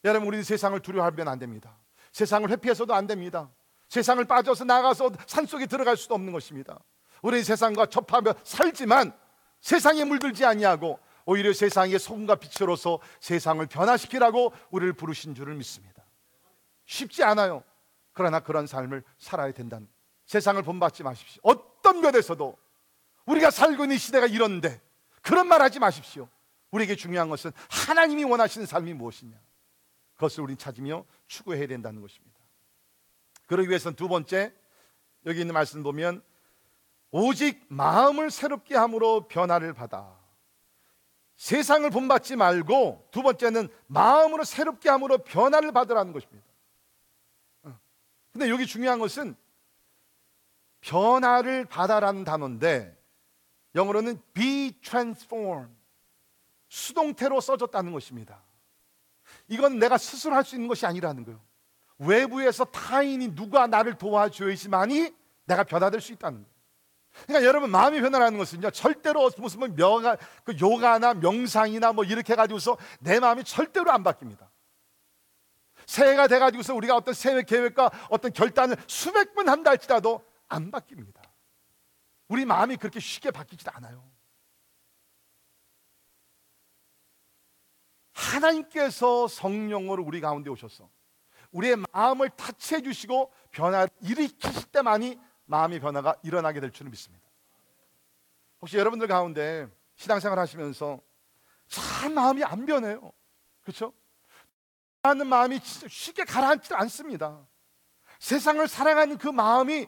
[0.05, 1.79] 여러분 우리는 세상을 두려워하면 안 됩니다.
[2.13, 3.51] 세상을 회피해서도 안 됩니다.
[3.89, 6.79] 세상을 빠져서 나가서 산속에 들어갈 수도 없는 것입니다.
[7.23, 9.17] 우리 세상과 접하며 살지만
[9.61, 16.05] 세상에 물들지 아니하고 오히려 세상의 소금과 빛으로서 세상을 변화시키라고 우리를 부르신 줄을 믿습니다.
[16.87, 17.65] 쉽지 않아요.
[18.13, 19.89] 그러나 그런 삶을 살아야 된다는
[20.27, 21.41] 세상을 본받지 마십시오.
[21.43, 22.57] 어떤 면에서도
[23.27, 24.81] 우리가 살고 있는 시대가 이런데
[25.23, 26.29] 그런 말 하지 마십시오.
[26.71, 29.37] 우리에게 중요한 것은 하나님이 원하시는 삶이 무엇이냐.
[30.15, 32.39] 그것을 우리 찾으며 추구해야 된다는 것입니다.
[33.47, 34.55] 그러기 위해서는 두 번째
[35.27, 36.23] 여기 있는 말씀 보면
[37.11, 40.19] 오직 마음을 새롭게 함으로 변화를 받아
[41.37, 46.47] 세상을 본받지 말고 두 번째는 마음으로 새롭게 함으로 변화를 받으라는 것입니다.
[47.65, 47.79] 어.
[48.33, 49.37] 근데 여기 중요한 것은
[50.81, 52.97] 변화를 받아라는 단어인데
[53.75, 55.73] 영어로는 be transformed
[56.69, 58.43] 수동태로 써졌다는 것입니다.
[59.49, 61.41] 이건 내가 스스로 할 수 있는 것이 아니라는 거예요.
[61.99, 65.15] 외부에서 타인이 누가 나를 도와줘야지만이
[65.47, 66.54] 내가 변화될 수 있다는 거예요.
[67.23, 72.77] 그러니까 여러분 마음이 변화라는 것은요 절대로 무슨 뭐 명아 그 요가나 명상이나 뭐 이렇게 가지고서
[73.01, 74.49] 내 마음이 절대로 안 바뀝니다.
[75.87, 81.23] 새해가 돼가지고서 우리가 어떤 새해 계획과 어떤 결단을 수백 번 한다 할지라도 안 바뀝니다.
[82.29, 84.11] 우리 마음이 그렇게 쉽게 바뀌지 않아요.
[88.13, 90.89] 하나님께서 성령으로 우리 가운데 오셔서
[91.51, 97.25] 우리의 마음을 타치해 주시고 변화를 일으키실 때만이 마음의 변화가 일어나게 될 줄을 믿습니다.
[98.61, 101.01] 혹시 여러분들 가운데 신앙생활 하시면서
[101.69, 103.13] 참 마음이 안 변해요.
[103.63, 103.93] 그렇죠?
[105.03, 107.47] 하는 마음이 쉽게 가라앉지 않습니다.
[108.19, 109.87] 세상을 사랑하는 그 마음이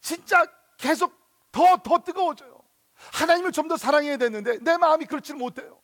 [0.00, 0.44] 진짜
[0.76, 1.14] 계속
[1.52, 2.60] 더, 더 뜨거워져요.
[3.14, 5.80] 하나님을 좀 더 사랑해야 되는데 내 마음이 그렇지 못해요.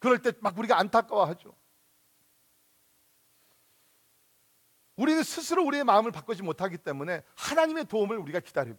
[0.00, 1.54] 그럴 때 막 우리가 안타까워하죠.
[4.98, 8.76] 우리는 스스로 우리의 마음을 바꾸지 못하기 때문에 하나님의 도움을 우리가 기다리고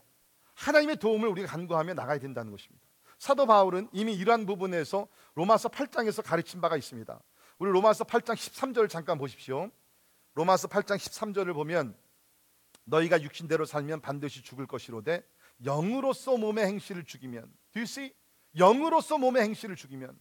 [0.53, 2.85] 하나님의 도움을 우리가 간구하며 나가야 된다는 것입니다.
[3.17, 7.19] 사도 바울은 이미 이러한 부분에서 로마서 8장에서 가르친 바가 있습니다.
[7.57, 9.71] 우리 로마서 8장 13절을 잠깐 보십시오.
[10.33, 11.95] 로마서 8장 13절을 보면
[12.83, 15.23] 너희가 육신대로 살면 반드시 죽을 것이로되
[15.63, 18.13] 영으로서 몸의 행실을 죽이면 do see?
[18.57, 20.19] 영으로서 몸의 행실을 죽이면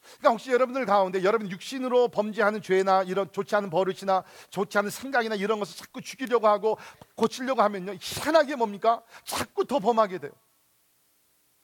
[0.00, 5.34] 그러니까 혹시 여러분들 가운데 여러분 육신으로 범죄하는 죄나 이런 좋지 않은 버릇이나 좋지 않은 생각이나
[5.34, 6.78] 이런 것을 자꾸 죽이려고 하고
[7.14, 9.02] 고치려고 하면요 희한하게 뭡니까?
[9.24, 10.32] 자꾸 더 범하게 돼요.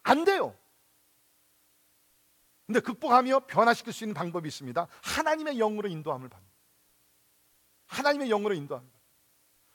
[0.02, 0.54] 안 돼요.
[2.66, 4.86] 근데 극복하며 변화시킬 수 있는 방법이 있습니다.
[5.02, 6.46] 하나님의 영으로 인도함을 받는
[7.86, 8.90] 하나님의 영으로 받는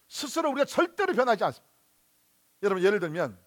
[0.07, 1.71] 스스로 우리가 절대로 변하지 않습니다.
[2.63, 3.37] 여러분 예를 들면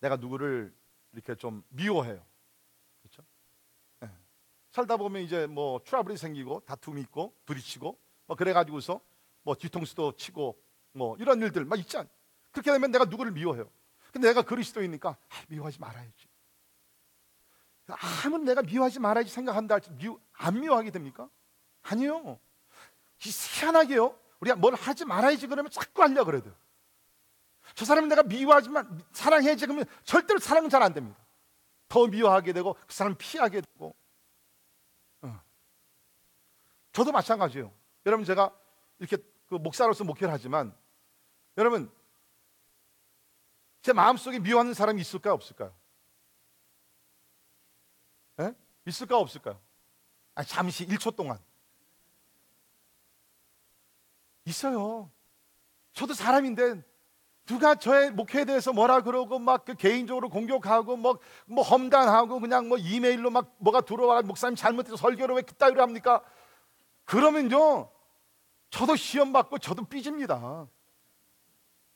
[0.00, 0.74] 내가 누구를
[1.12, 2.24] 이렇게 좀 미워해요
[4.78, 9.00] 살다 보면 이제 뭐 트러블이 생기고 다툼이 있고 부딪히고 뭐 그래가지고서
[9.42, 10.56] 뭐 뒤통수도 치고
[10.92, 12.08] 뭐 이런 일들 막 있지 않.
[12.52, 13.68] 그렇게 되면 내가 누구를 미워해요.
[14.12, 16.28] 근데 내가 그리스도이니까 아, 미워하지 말아야지.
[18.24, 21.28] 아무리 내가 미워하지 말아야지 생각한다 할지 미워, 안 미워하게 됩니까?
[21.82, 22.38] 아니요.
[23.18, 24.16] 희한하게요.
[24.38, 26.52] 우리가 뭘 하지 말아야지 그러면 자꾸 하려 고 그래도.
[27.74, 31.18] 저 사람은 내가 미워하지만 사랑해야지 그러면 절대로 사랑은 잘 안 됩니다.
[31.88, 33.96] 더 미워하게 되고 그 사람 피하게 되고
[36.92, 37.72] 저도 마찬가지예요.
[38.06, 38.54] 여러분 제가
[38.98, 40.74] 이렇게 그 목사로서 목회를 하지만
[41.56, 41.90] 여러분
[43.82, 45.74] 제 마음속에 미워하는 사람이 있을까요, 없을까요?
[48.40, 48.54] 에?
[48.86, 49.60] 있을까 없을까요?
[50.34, 51.38] 아, 잠시 1초 동안
[54.44, 55.10] 있어요.
[55.92, 56.82] 저도 사람인데
[57.46, 62.78] 누가 저의 목회에 대해서 뭐라 그러고 막 그 개인적으로 공격하고 뭐, 뭐 험담하고 그냥 뭐
[62.78, 66.22] 이메일로 막 뭐가 들어와 목사님 잘못해서 설교를 왜 그따위로 합니까?
[67.08, 67.90] 그러면요,
[68.68, 70.68] 저도 시험 받고 저도 삐집니다.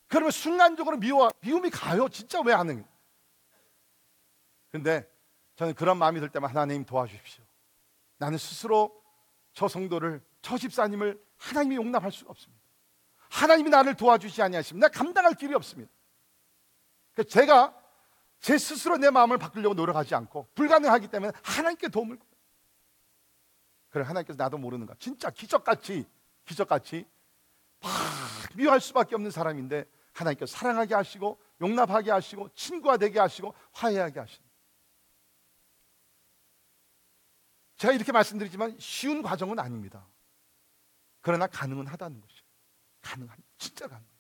[0.09, 2.09] 그러면 순간적으로 미워, 미움이 가요.
[2.09, 2.83] 진짜 왜 안 해요?
[4.71, 5.07] 근데
[5.57, 7.45] 저는 그런 마음이 들 때만 하나님 도와주십시오.
[8.17, 9.03] 나는 스스로
[9.53, 12.63] 저 성도를, 저 집사님을 하나님이 용납할 수가 없습니다.
[13.29, 15.93] 하나님이 나를 도와주지 아니하시면 나 감당할 길이 없습니다.
[17.29, 17.79] 제가
[18.41, 22.19] 제 스스로 내 마음을 바꾸려고 노력하지 않고 불가능하기 때문에 하나님께 도움을
[23.93, 26.07] 그래 하나님께서 나도 모르는 가 진짜 기적같이
[26.47, 27.07] 기적같이
[27.81, 27.91] 막
[28.57, 34.43] 미워할 수밖에 없는 사람인데 하나님께서 사랑하게 하시고 용납하게 하시고 친구가 되게 하시고 화해하게 하신.
[37.77, 40.09] 제가 이렇게 말씀드리지만 쉬운 과정은 아닙니다.
[41.21, 42.45] 그러나 가능은 하다는 것이죠
[43.03, 44.13] 가능합니다 진짜 가능합니다.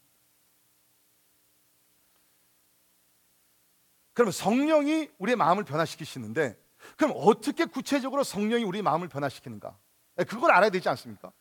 [4.12, 6.61] 그러면 성령이 우리의 마음을 변화시키시는데
[6.96, 9.76] 그럼 어떻게 구체적으로 성령이 우리 마음을 변화시키는가?
[10.18, 11.32] 예, 그걸 알아야 되지 않습니까?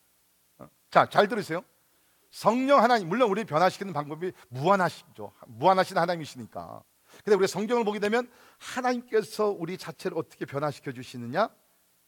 [0.57, 1.63] 어, 자, 잘 들으세요.
[2.31, 5.33] 성령 하나님, 물론 우리 변화시키는 방법이 무한하시죠.
[5.47, 6.83] 무한하신 하나님이시니까.
[7.25, 11.49] 근데 우리 성경을 보게 되면 하나님께서 우리 자체를 어떻게 변화시켜 주시느냐?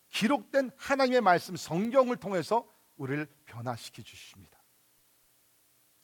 [0.09, 4.61] 기록된 하나님의 말씀 성경을 통해서 우리를 변화시켜 주십니다.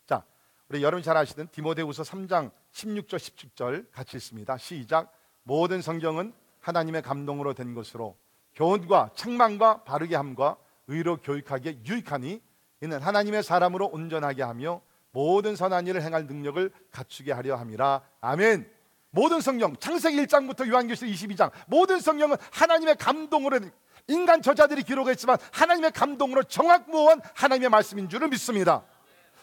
[0.06, 0.26] 자,
[0.68, 4.58] 우리 여러분 잘 아시는 디모데후서 3장 16절 17절 같이 읽습니다.
[4.58, 5.14] 시작.
[5.44, 8.18] 모든 성경은 하나님의 감동으로 된 것으로
[8.56, 12.42] 교훈과 책망과 바르게 함과 의로 교육하기에 유익하니
[12.82, 18.02] 이는 하나님의 사람으로 온전하게 하며 모든 선한 일을 행할 능력을 갖추게 하려 함이라.
[18.22, 18.70] 아멘.
[19.12, 23.60] 모든 성경 창세기 1장부터 요한계시록 22장 모든 성경은 하나님의 감동으로
[24.08, 28.84] 인간 저자들이 기록했지만 하나님의 감동으로 정확무한 하나님의 말씀인 줄을 믿습니다.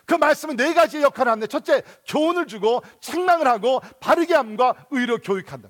[0.04, 5.68] 그 말씀은 네 가지의 역할을 하는데 첫째 교훈을 주고 책망을 하고 바르게 함과 의로 교육한다.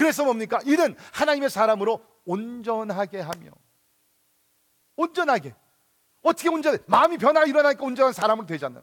[0.00, 0.60] 그래서 뭡니까?
[0.64, 3.50] 이는 하나님의 사람으로 온전하게 하며
[4.96, 5.54] 온전하게
[6.22, 6.78] 어떻게 온전해?
[6.86, 8.82] 마음이 변화가 일어나니까 온전한 사람으로 되잖아요.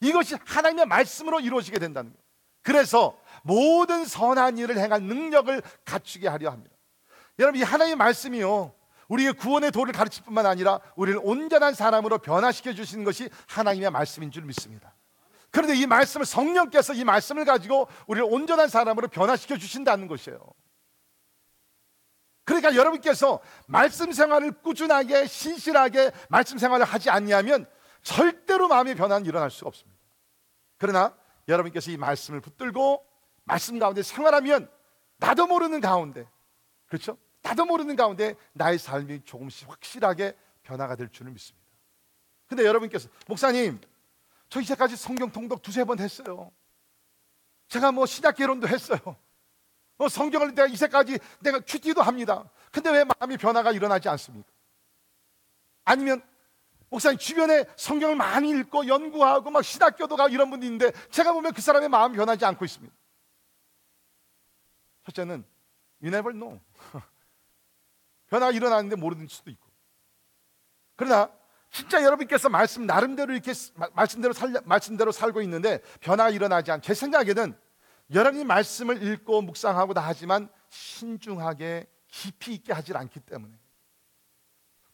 [0.00, 2.24] 이것이 하나님의 말씀으로 이루어지게 된다는 거예요.
[2.62, 6.74] 그래서 모든 선한 일을 행할 능력을 갖추게 하려 합니다.
[7.38, 8.74] 여러분 이 하나님의 말씀이요.
[9.06, 14.42] 우리의 구원의 도를 가르칠 뿐만 아니라 우리를 온전한 사람으로 변화시켜 주시는 것이 하나님의 말씀인 줄
[14.42, 14.95] 믿습니다.
[15.50, 20.38] 그런데 이 말씀을 성령께서 이 말씀을 가지고 우리를 온전한 사람으로 변화시켜 주신다는 것이에요.
[22.44, 27.66] 그러니까 여러분께서 말씀 생활을 꾸준하게 신실하게 말씀 생활을 하지 않냐면
[28.02, 30.00] 절대로 마음의 변화는 일어날 수가 없습니다.
[30.78, 31.16] 그러나
[31.48, 33.04] 여러분께서 이 말씀을 붙들고
[33.44, 34.70] 말씀 가운데 생활하면
[35.16, 36.28] 나도 모르는 가운데
[36.86, 37.18] 그렇죠?
[37.42, 41.66] 나도 모르는 가운데 나의 삶이 조금씩 확실하게 변화가 될 줄을 믿습니다.
[42.46, 43.80] 근데 여러분께서 목사님
[44.48, 46.52] 저 이제까지 성경 통독 두세 번 했어요.
[47.68, 48.98] 제가 뭐 신약 개론도 했어요.
[49.96, 52.48] 뭐 성경을 내가 이제까지 내가 큐티도 합니다.
[52.70, 54.48] 근데 왜 마음이 변화가 일어나지 않습니까?
[55.84, 56.22] 아니면
[56.90, 61.60] 목사님 주변에 성경을 많이 읽고 연구하고 막 신학교도 가고 이런 분이 있는데 제가 보면 그
[61.60, 62.94] 사람의 마음이 변하지 않고 있습니다.
[65.04, 65.44] 첫째는
[66.02, 66.60] you never know.
[68.28, 69.66] 변화가 일어나는데 모르는 수도 있고.
[70.96, 71.30] 그러나
[71.76, 73.52] 진짜 여러분께서 말씀 나름대로 이렇게
[73.92, 76.80] 말씀대로 살 말씀대로 살고 있는데 변화가 일어나지 않.
[76.80, 77.54] 제 생각에는
[78.14, 83.54] 여러분이 말씀을 읽고 묵상하고 다 하지만 신중하게 깊이 있게 하질 않기 때문에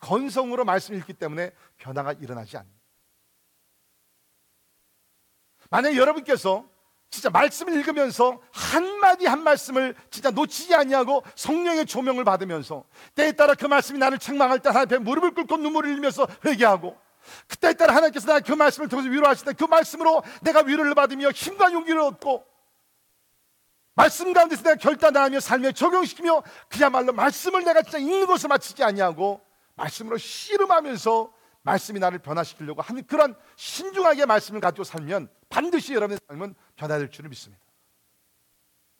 [0.00, 2.72] 건성으로 말씀 읽기 때문에 변화가 일어나지 않는.
[5.70, 6.68] 만약 여러분께서
[7.12, 13.66] 진짜 말씀을 읽으면서 한마디 한 말씀을 진짜 놓치지 아니하고 성령의 조명을 받으면서 때에 따라 그
[13.66, 16.96] 말씀이 나를 책망할 때 하나님 앞에 무릎을 꿇고 눈물을 흘리면서 회개하고
[17.48, 22.00] 그때에 따라 하나님께서 나그 말씀을 통해서 위로하실 때 그 말씀으로 내가 위로를 받으며 힘과 용기를
[22.00, 22.46] 얻고
[23.94, 29.42] 말씀 가운데서 내가 결단하며 삶에 적용시키며 그야말로 말씀을 내가 진짜 읽는 것을 마치지 아니하고
[29.76, 31.30] 말씀으로 씨름하면서
[31.62, 37.62] 말씀이 나를 변화시키려고 하는 그런 신중하게 말씀을 가지고 살면 반드시 여러분의 삶은 변화될 줄을 믿습니다.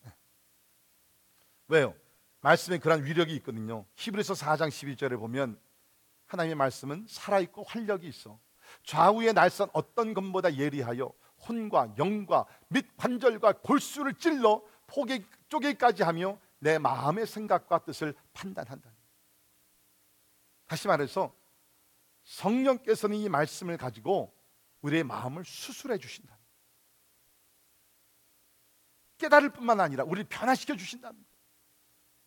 [0.05, 0.13] 네.
[1.69, 1.95] 왜요?
[2.41, 3.85] 말씀에 그런 위력이 있거든요.
[3.97, 5.61] 히브리서 4장 12절에 보면
[6.27, 8.39] 하나님의 말씀은 살아있고 활력이 있어
[8.85, 11.13] 좌우의 날선 어떤 것보다 예리하여
[11.49, 18.91] 혼과 영과 및 관절과 골수를 찔러 포개 쪼개까지 하며 내 마음의 생각과 뜻을 판단한다.
[20.67, 21.35] 다시 말해서
[22.23, 24.33] 성령께서는 이 말씀을 가지고
[24.83, 26.42] 우리의 마음을 수술해 주신다.
[29.23, 31.13] 깨달을 뿐만 아니라 우리를 변화시켜 주신다.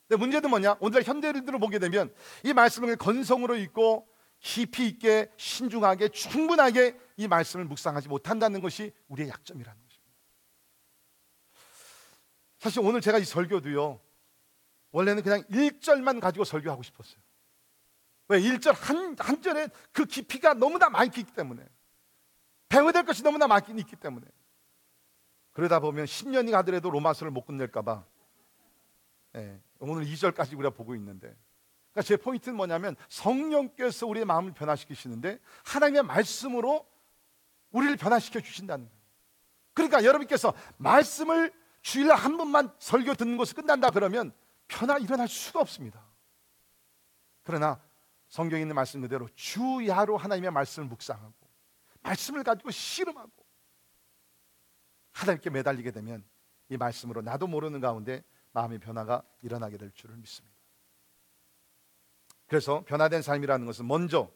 [0.07, 0.77] 근데 문제는 뭐냐?
[0.79, 4.07] 오늘 현대인들을 보게 되면 이 말씀을 건성으로 읽고
[4.39, 10.13] 깊이 있게 신중하게 충분하게 이 말씀을 묵상하지 못한다는 것이 우리의 약점이라는 것입니다.
[12.59, 13.99] 사실 오늘 제가 이 설교도요.
[14.91, 17.19] 원래는 그냥 1절만 가지고 설교하고 싶었어요.
[18.27, 18.39] 왜?
[18.39, 21.67] 1절 한, 한 절에 그 깊이가 너무나 많기 때문에
[22.69, 24.25] 배워야 될 것이 너무나 많기 때문에
[25.55, 28.03] 그러다 보면 10년이 가더라도 로마서를 못 끝낼까봐
[29.33, 31.33] 네, 오늘 2절까지 우리가 보고 있는데
[31.93, 36.85] 그러니까 제 포인트는 뭐냐면 성령께서 우리의 마음을 변화시키시는데 하나님의 말씀으로
[37.71, 39.01] 우리를 변화시켜 주신다는 거예요.
[39.73, 44.33] 그러니까 여러분께서 말씀을 주일날 한 번만 설교 듣는 것을 끝난다 그러면
[44.67, 46.03] 변화 일어날 수가 없습니다.
[47.43, 47.81] 그러나
[48.27, 51.33] 성경에 있는 말씀 그대로 주야로 하나님의 말씀을 묵상하고
[52.01, 53.44] 말씀을 가지고 씨름하고
[55.15, 56.23] 하나님께 매달리게 되면
[56.69, 60.55] 이 말씀으로 나도 모르는 가운데 마음의 변화가 일어나게 될 줄을 믿습니다.
[62.47, 64.29] 그래서 변화된 삶이라는 것은 먼저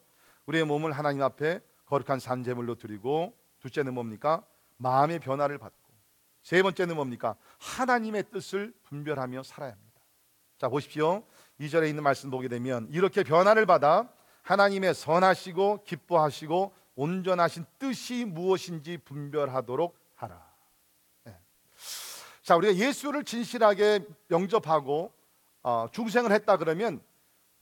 [0.45, 4.45] 우리의 몸을 하나님 앞에 거룩한 산제물로 드리고 둘째는 뭡니까?
[4.77, 5.93] 마음의 변화를 받고
[6.41, 7.35] 세 번째는 뭡니까?
[7.59, 10.01] 하나님의 뜻을 분별하며 살아야 합니다.
[10.57, 11.23] 자 보십시오.
[11.59, 14.09] 2절에 있는 말씀 보게 되면 이렇게 변화를 받아
[14.43, 20.48] 하나님의 선하시고 기뻐하시고 온전하신 뜻이 무엇인지 분별하도록 하라.
[22.49, 22.51] 네.
[22.51, 25.13] 자, 우리가 예수를 진실하게 영접하고
[25.61, 26.99] 어, 중생을 했다 그러면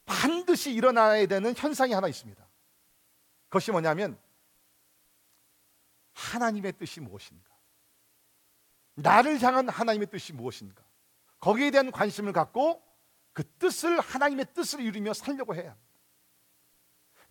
[0.06, 2.42] 반드시 일어나야 되는 현상이 하나 있습니다.
[3.50, 4.18] 그것이 뭐냐면
[6.14, 7.52] 하나님의 뜻이 무엇인가?
[8.96, 10.82] 나를 향한 하나님의 뜻이 무엇인가?
[11.42, 12.82] 거기에 대한 관심을 갖고
[13.34, 15.88] 그 뜻을 하나님의 뜻을 이루며 살려고 해야 합니다.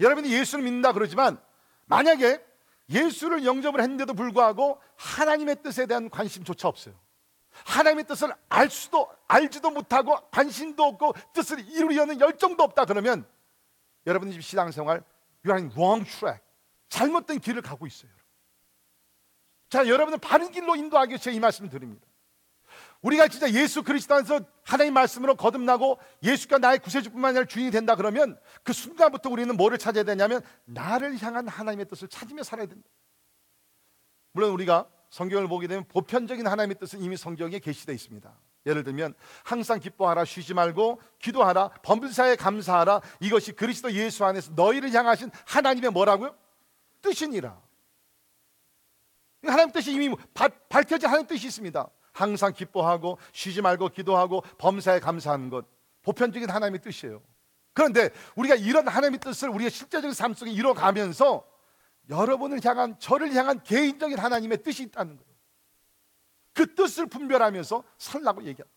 [0.01, 1.43] 여러분이 예수를 믿는다 그러지만
[1.87, 2.45] 만약에
[2.91, 7.06] 예수를 영접을 했는데도 불구하고 하나님의 뜻에 대한 관심조차 없어요.
[7.65, 13.27] 하나님의 뜻을 알 수도 알지도 못하고 관심도 없고 뜻을 이루려는 열정도 없다 그러면
[14.07, 15.03] 여러분 집 신앙생활
[15.47, 16.41] are wrong track
[16.89, 18.11] 잘못된 길을 가고 있어요.
[19.69, 22.07] 자, 여러분은 바른 길로 인도하기 위해 이 말씀을 드립니다.
[23.03, 28.39] 우리가 진짜 예수 그리스도 안에서 하나님 말씀으로 거듭나고 예수가 나의 구세주뿐만 아니라 주인이 된다 그러면
[28.63, 32.89] 그 순간부터 우리는 뭐를 찾아야 되냐면 나를 향한 하나님의 뜻을 찾으며 살아야 된다.
[34.33, 38.39] 물론 우리가 성경을 보게 되면 보편적인 하나님의 뜻은 이미 성경에 게시되어 있습니다.
[38.67, 45.31] 예를 들면 항상 기뻐하라 쉬지 말고 기도하라 범사에 감사하라 이것이 그리스도 예수 안에서 너희를 향하신
[45.47, 46.37] 하나님의 뭐라고요?
[47.03, 47.61] 뜻이니라.
[49.45, 51.89] 하나님 뜻이 이미 바, 밝혀진 하나님 뜻이 있습니다.
[52.13, 55.67] 항상 기뻐하고 쉬지 말고 기도하고 범사에 감사하는 것
[56.03, 57.23] 보편적인 하나님의 뜻이에요.
[57.73, 61.47] 그런데 우리가 이런 하나님의 뜻을 우리가 실제적인 삶 속에 이뤄가면서
[62.09, 65.37] 여러분을 향한 저를 향한 개인적인 하나님의 뜻이 있다는 거예요.
[66.53, 68.77] 그 뜻을 분별하면서 살라고 얘기합니다.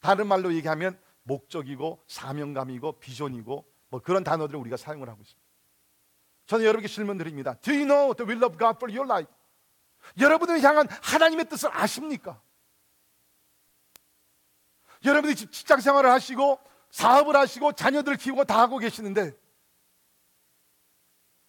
[0.00, 5.48] 다른 말로 얘기하면 목적이고 사명감이고 비전이고 뭐 그런 단어들을 우리가 사용을 하고 있습니다.
[6.46, 7.54] 저는 여러분께 질문 드립니다.
[7.60, 9.32] Do you know the will of God for your life?
[10.18, 12.40] 여러분을 향한 하나님의 뜻을 아십니까?
[15.04, 16.58] 여러분이 직장 생활을 하시고
[16.90, 19.36] 사업을 하시고 자녀들을 키우고 다 하고 계시는데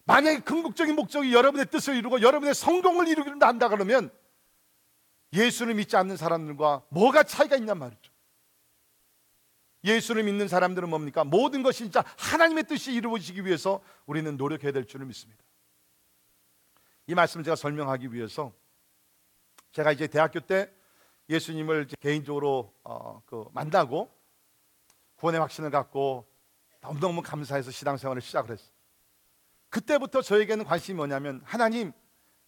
[0.04, 4.10] 만약에 궁극적인 목적이 여러분의 뜻을 이루고 여러분의 성공을 이루기로 한다 그러면
[5.32, 8.12] 예수를 믿지 않는 사람들과 뭐가 차이가 있냔 말이죠.
[9.84, 11.24] 예수를 믿는 사람들은 뭡니까?
[11.24, 15.42] 모든 것이 진짜 하나님의 뜻이 이루어지기 위해서 우리는 노력해야 될 줄을 믿습니다.
[17.06, 18.52] 이 말씀을 제가 설명하기 위해서
[19.72, 20.72] 제가 이제 대학교 때
[21.28, 24.12] 예수님을 개인적으로 어, 그 만나고
[25.16, 26.28] 구원의 확신을 갖고
[26.80, 28.71] 너무너무 감사해서 신앙생활을 시작을 했어요.
[29.72, 31.92] 그때부터 저에게는 관심이 뭐냐면 하나님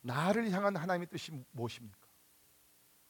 [0.02, 1.98] 나를 향한 하나님의 뜻이 무엇입니까?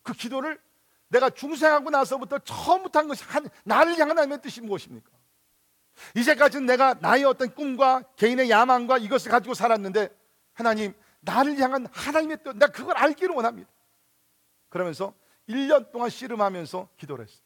[0.05, 0.61] 그 기도를
[1.09, 5.11] 내가 중생하고 나서부터 처음부터 한 것이 한, 나를 향한 하나님의 뜻이 무엇입니까?
[6.15, 10.09] 이제까지는 내가 나의 어떤 꿈과 개인의 야망과 이것을 가지고 살았는데
[10.53, 13.69] 하나님 나를 향한 하나님의 뜻 내가 그걸 알기를 원합니다.
[14.69, 15.13] 그러면서
[15.49, 17.45] 1년 동안 씨름하면서 기도를 했어요.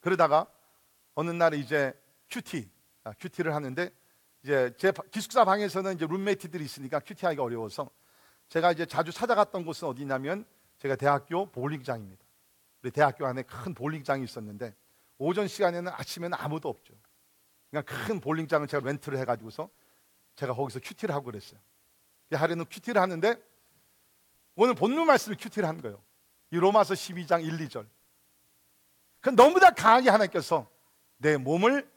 [0.00, 0.48] 그러다가
[1.14, 1.92] 어느 날 이제
[2.28, 2.68] 큐티,
[3.04, 3.99] 아, 큐티를 하는데
[4.42, 7.90] 이제 제 기숙사 방에서는 이제 룸메이트들이 있으니까 QT하기가 어려워서
[8.48, 10.44] 제가 이제 자주 찾아갔던 곳은 어디냐면
[10.78, 12.24] 제가 대학교 볼링장입니다.
[12.82, 14.74] 우리 대학교 안에 큰 볼링장이 있었는데
[15.18, 16.94] 오전 시간에는 아침에는 아무도 없죠.
[17.70, 19.68] 그러니까 큰 볼링장을 제가 렌트를 해가지고서
[20.36, 21.60] 제가 거기서 QT를 하고 그랬어요.
[22.32, 23.34] 하루는 QT를 하는데
[24.54, 26.02] 오늘 본문 말씀을 QT를 한 거예요.
[26.50, 27.86] 이 로마서 12장 1, 2절.
[29.20, 30.68] 그 너무나 강하게 하나님께서
[31.18, 31.88] 내 몸을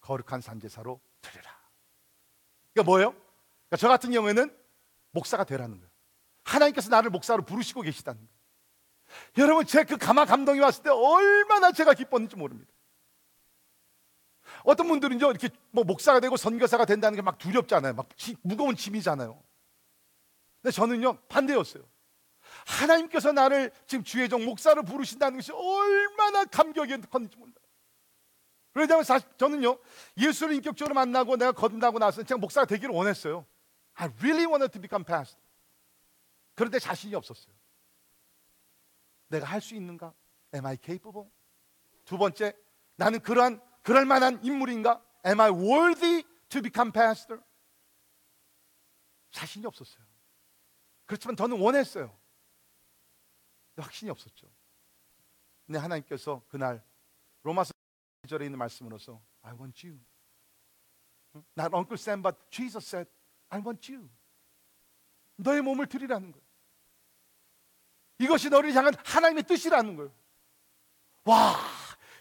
[0.00, 1.00] 거룩한 산제사로.
[2.74, 3.10] 그러니까 뭐예요?
[3.12, 4.54] 그러니까 저 같은 경우에는
[5.12, 5.90] 목사가 되라는 거예요.
[6.44, 8.34] 하나님께서 나를 목사로 부르시고 계시다는 거예요.
[9.38, 12.72] 여러분 제 그 가마 감동이 왔을 때 얼마나 제가 기뻤는지 모릅니다.
[14.64, 17.94] 어떤 분들은요 이렇게 뭐 목사가 되고 선교사가 된다는 게 막 두렵잖아요.
[17.94, 19.42] 막 지, 무거운 짐이잖아요.
[20.62, 21.84] 근데 저는요 반대였어요.
[22.66, 27.54] 하나님께서 나를 지금 주의 종 목사로 부르신다는 것이 얼마나 감격이었는지 몰라요.
[28.74, 29.78] 그러자면 사실 저는요
[30.18, 33.46] 예수를 인격적으로 만나고 내가 거듭나고 나서 제가 목사가 되기를 원했어요.
[33.94, 35.40] I really wanted to become pastor.
[36.54, 37.54] 그런데 자신이 없었어요.
[39.28, 40.12] 내가 할 수 있는가?
[40.54, 41.30] Am I capable?
[42.04, 42.52] 두 번째,
[42.96, 45.02] 나는 그러한 그럴 만한 인물인가?
[45.24, 47.42] Am I worthy to become pastor?
[49.30, 50.04] 자신이 없었어요.
[51.06, 52.16] 그렇지만 저는 원했어요.
[53.76, 54.48] 확신이 없었죠.
[55.66, 56.84] 근데 하나님께서 그날
[57.42, 57.73] 로마서 1
[58.26, 60.00] 절에 있는 말씀으로서 I want you.
[61.58, 63.10] Not Uncle Sam, but Jesus said,
[63.48, 64.08] I want you.
[65.36, 66.44] 너의 몸을 드리라는 거예요.
[68.18, 70.14] 이것이 너를 향한 하나님의 뜻이라는 거예요.
[71.24, 71.56] 와,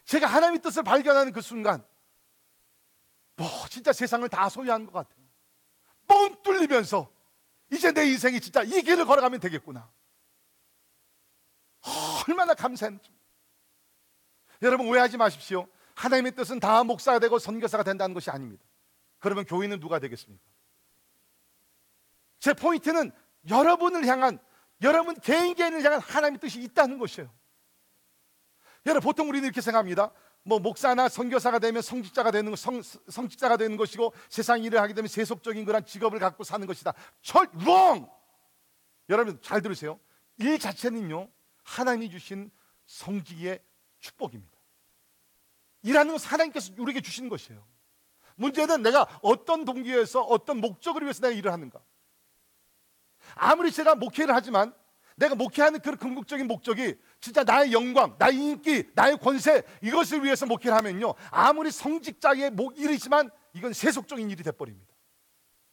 [0.06, 1.86] 제가 하나님의 뜻을 발견하는 그 순간,
[3.36, 5.24] 뭐 진짜 세상을 다 소유한 것 같아요.
[6.08, 7.12] 뻥 뚫리면서
[7.72, 9.92] 이제 내 인생이 진짜 이 길을 걸어가면 되겠구나.
[12.28, 13.12] 얼마나 감사한지.
[14.62, 15.68] 여러분 오해하지 마십시오.
[15.96, 18.64] 하나님의 뜻은 다 목사가 되고 선교사가 된다는 것이 아닙니다.
[19.20, 20.44] 그러면 교회는 누가 되겠습니까?
[22.40, 23.12] 제 포인트는
[23.50, 24.40] 여러분을 향한
[24.82, 27.32] 여러분 개인 개인을 향한 하나님의 뜻이 있다는 것이에요.
[28.86, 30.12] 여러분 보통 우리는 이렇게 생각합니다.
[30.44, 35.64] 뭐 목사나 선교사가 되면 성직자가 되는 성, 성직자가 되는 것이고 세상 일을 하게 되면 세속적인
[35.64, 36.94] 그런 직업을 갖고 사는 것이다.
[37.22, 38.10] 철 wrong.
[39.10, 40.00] 여러분 잘 들으세요.
[40.38, 41.30] 일 자체는요
[41.64, 42.52] 하나님이 주신
[42.86, 43.64] 성직의
[44.00, 44.53] 축복입니다.
[45.84, 47.64] 일하는 것은 하나님께서 우리에게 주신 것이에요.
[48.36, 51.80] 문제는 내가 어떤 동기에서 어떤 목적을 위해서 내가 일을 하는가.
[53.36, 54.74] 아무리 제가 목회를 하지만
[55.16, 60.76] 내가 목회하는 그 궁극적인 목적이 진짜 나의 영광, 나의 인기, 나의 권세 이것을 위해서 목회를
[60.76, 61.14] 하면요.
[61.30, 64.92] 아무리 성직자의 일이지만 이건 세속적인 일이 돼버립니다.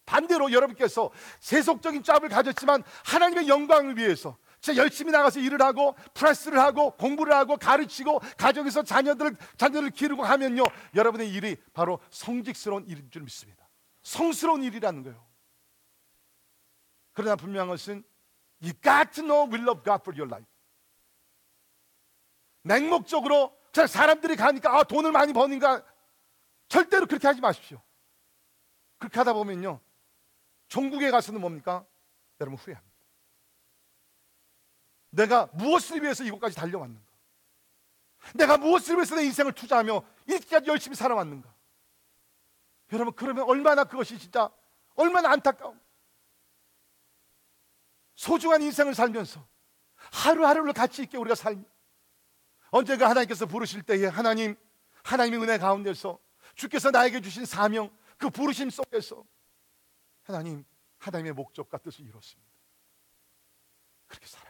[0.05, 6.91] 반대로 여러분께서 세속적인 짭을 가졌지만 하나님의 영광을 위해서 진짜 열심히 나가서 일을 하고 프레스를 하고
[6.93, 13.69] 공부를 하고 가르치고 가정에서 자녀들을 자녀를 기르고 하면요 여러분의 일이 바로 성직스러운 일인 줄 믿습니다.
[14.03, 15.27] 성스러운 일이라는 거예요.
[17.13, 18.05] 그러나 분명한 것은
[18.63, 20.47] you got to know will of God for your life.
[22.63, 25.83] 맹목적으로 자 사람들이 가니까 아 돈을 많이 버니까
[26.69, 27.83] 절대로 그렇게 하지 마십시오.
[28.99, 29.81] 그렇게 하다 보면요
[30.69, 31.87] 종국에 가서는 뭡니까?
[32.41, 32.90] 여러분 후회합니다.
[35.11, 37.05] 내가 무엇을 위해서 이곳까지 달려왔는가?
[38.35, 41.53] 내가 무엇을 위해서 내 인생을 투자하며 이렇게까지 열심히 살아왔는가?
[42.93, 44.51] 여러분 그러면 얼마나 그것이 진짜
[44.95, 45.81] 얼마나 안타까움.
[48.15, 49.47] 소중한 인생을 살면서
[50.13, 51.63] 하루하루를 가치 있게 우리가 살며
[52.71, 54.57] 언제가 하나님께서 부르실 때에 하나님
[55.03, 56.19] 하나님의 은혜 가운데서
[56.55, 59.25] 주께서 나에게 주신 사명 그 부르심 속에서
[60.23, 60.65] 하나님
[60.99, 62.51] 하나님의 목적과 뜻을 이뤘습니다.
[64.07, 64.50] 그렇게 살아야죠.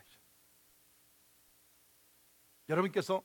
[2.71, 3.23] 여러분께서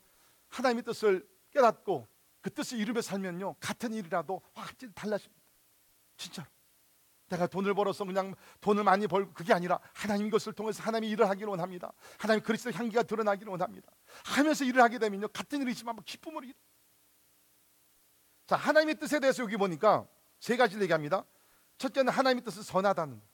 [0.50, 2.08] 하나님의 뜻을 깨닫고
[2.41, 5.41] 그 뜻을 이루며 살면요 같은 일이라도 완전히 달라집니다.
[6.18, 6.48] 진짜로.
[7.28, 11.48] 내가 돈을 벌어서 그냥 돈을 많이 벌고 그게 아니라 하나님 것을 통해서 하나님이 일을 하기를
[11.48, 11.91] 원합니다.
[12.20, 13.89] 하나님 그리스도 향기가 드러나기를 원합니다.
[14.26, 16.54] 하면서 일을 하게 되면요 같은 일이지만 기쁨을 이루.
[18.46, 20.08] 자 하나님의 뜻에 대해서 여기 보니까
[20.39, 21.26] 세 가지를 얘기합니다.
[21.78, 23.26] 첫째는 하나님의 뜻은 선하다는 거.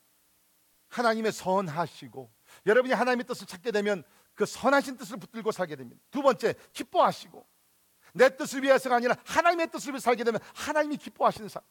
[0.88, 2.32] 하나님의 선하시고
[2.66, 4.04] 여러분이 하나님의 뜻을 찾게 되면
[4.42, 6.02] 그 선하신 뜻을 붙들고 살게 됩니다.
[6.10, 7.48] 두 번째 기뻐하시고
[8.16, 11.62] 내 뜻을 위해서가 아니라 하나님의 뜻을 위해 살게 되면 하나님이 기뻐하시는 삶.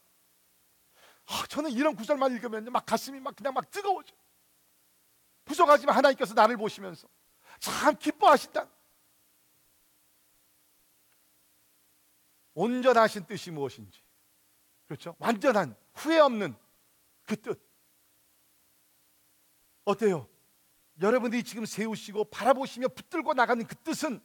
[1.27, 4.15] 아, 저는 이런 구절만 읽으면 막 가슴이 막 그냥 막 뜨거워져.
[5.45, 7.09] 부족하지만 하나님께서 나를 보시면서
[7.59, 8.69] 참 기뻐하신다.
[12.55, 14.01] 온전하신 뜻이 무엇인지.
[14.87, 15.17] 그렇죠?
[15.19, 16.55] 완전한 후회 없는
[17.25, 17.61] 그 뜻.
[19.85, 20.29] 어때요?
[21.01, 24.21] 여러분들이 지금 세우시고 바라보시며 붙들고 나가는 그 뜻은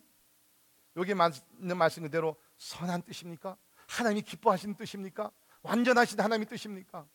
[0.98, 3.58] 여기 맞는 말씀 그대로 선한 뜻입니까?
[3.88, 5.32] 하나님이 기뻐하시는 뜻입니까?
[5.62, 7.08] 완전하신 하나님의 뜻입니까?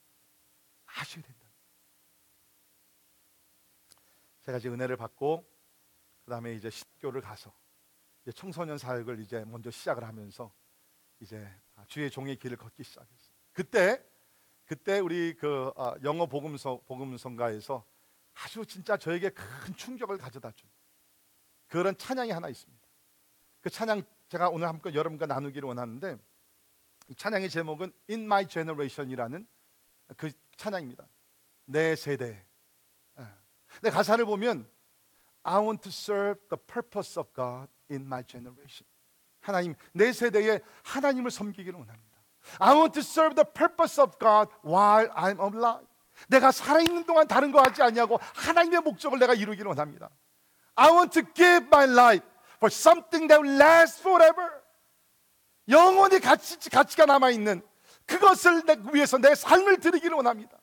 [0.87, 1.41] 아셔야 된다.
[4.45, 5.47] 제가 이제 은혜를 받고
[6.25, 7.53] 그 다음에 이제 십교를 가서
[8.23, 10.53] 이제 청소년 사역을 이제 먼저 시작을 하면서
[11.21, 11.49] 이제
[11.87, 13.35] 주의 종의 길을 걷기 시작했어요.
[13.53, 14.05] 그때
[14.65, 17.85] 그때 우리 그 아, 영어 복음서 복음성가에서
[18.35, 20.69] 아주 진짜 저에게 큰 충격을 가져다 준
[21.69, 22.89] 그런 찬양이 하나 있습니다.
[23.61, 26.19] 그 찬양 제가 오늘 함께 여러분과 나누기를 원하는데
[27.17, 29.47] 찬양의 제목은 In My Generation이라는
[30.17, 31.07] 그 찬양입니다.
[31.65, 32.45] 내 세대.
[33.19, 33.27] 예.
[33.75, 34.69] 근데 가사를 보면
[35.43, 38.87] I want to serve the purpose of God in my generation.
[39.41, 42.11] 하나님 내 세대에 하나님을 섬기기를 원합니다.
[42.59, 45.87] I want to serve the purpose of God while I'm alive.
[46.29, 50.11] 내가 살아있는 동안 다른 거 하지 않냐고 하나님의 목적을 내가 이루기를 원합니다.
[50.75, 54.61] I want to give my life for something that will last forever.
[55.69, 57.63] 영원히 가치, 가치가 남아있는
[58.07, 58.63] 그것을
[58.93, 60.59] 위해서 내 삶을 드리기를 원합니다.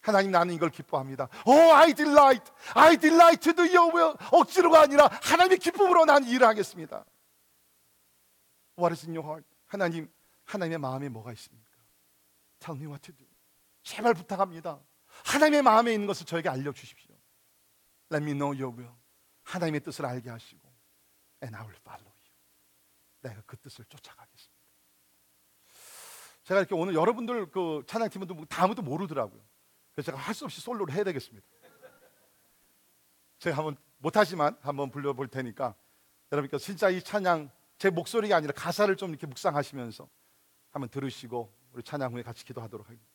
[0.00, 1.28] 하나님 나는 이걸 기뻐합니다.
[1.46, 2.50] Oh, I delight.
[2.74, 4.16] I delight to do your will.
[4.32, 7.04] 억지로가 아니라 하나님의 기쁨으로 난 일을 하겠습니다.
[8.78, 9.46] What is in your heart?
[9.66, 10.10] 하나님,
[10.44, 11.70] 하나님의 마음에 뭐가 있습니까?
[12.58, 13.31] Tell me what to do.
[13.82, 14.80] 제발 부탁합니다.
[15.26, 17.14] 하나님의 마음에 있는 것을 저에게 알려주십시오.
[18.12, 18.94] Let me know your will.
[19.44, 20.72] 하나님의 뜻을 알게 하시고
[21.42, 22.32] And I will follow you.
[23.22, 24.62] 내가 그 뜻을 쫓아가겠습니다.
[26.44, 29.40] 제가 이렇게 오늘 여러분들 그 찬양팀은 다 아무도 모르더라고요.
[29.92, 31.46] 그래서 제가 할 수 없이 솔로를 해야 되겠습니다.
[33.38, 35.74] 제가 한번 못하지만 한번 불러볼 테니까
[36.30, 40.08] 여러분께서 진짜 이 찬양 제 목소리가 아니라 가사를 좀 이렇게 묵상하시면서
[40.70, 43.11] 한번 들으시고 우리 찬양 후에 같이 기도하도록 하겠습니다.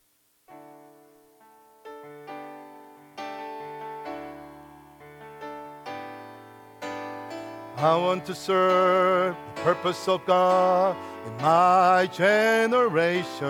[7.78, 10.98] I want to serve the purpose of God
[11.28, 13.46] in my generation.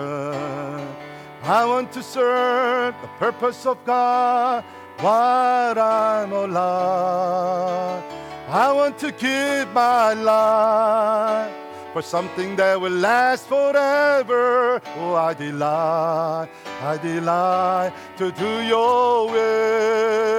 [1.42, 4.62] I want to serve the purpose of God
[5.00, 8.04] while I'm alive.
[8.50, 11.50] I want to give my life
[11.94, 14.82] for something that will last forever.
[14.98, 16.50] Oh, I delight,
[16.82, 20.37] I delight to do your will.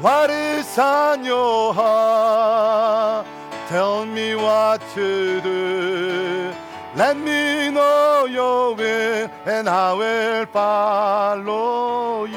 [0.00, 3.26] What is on your heart?
[3.68, 6.52] Tell me what to do.
[6.96, 12.36] Let me know your will, and I will follow you.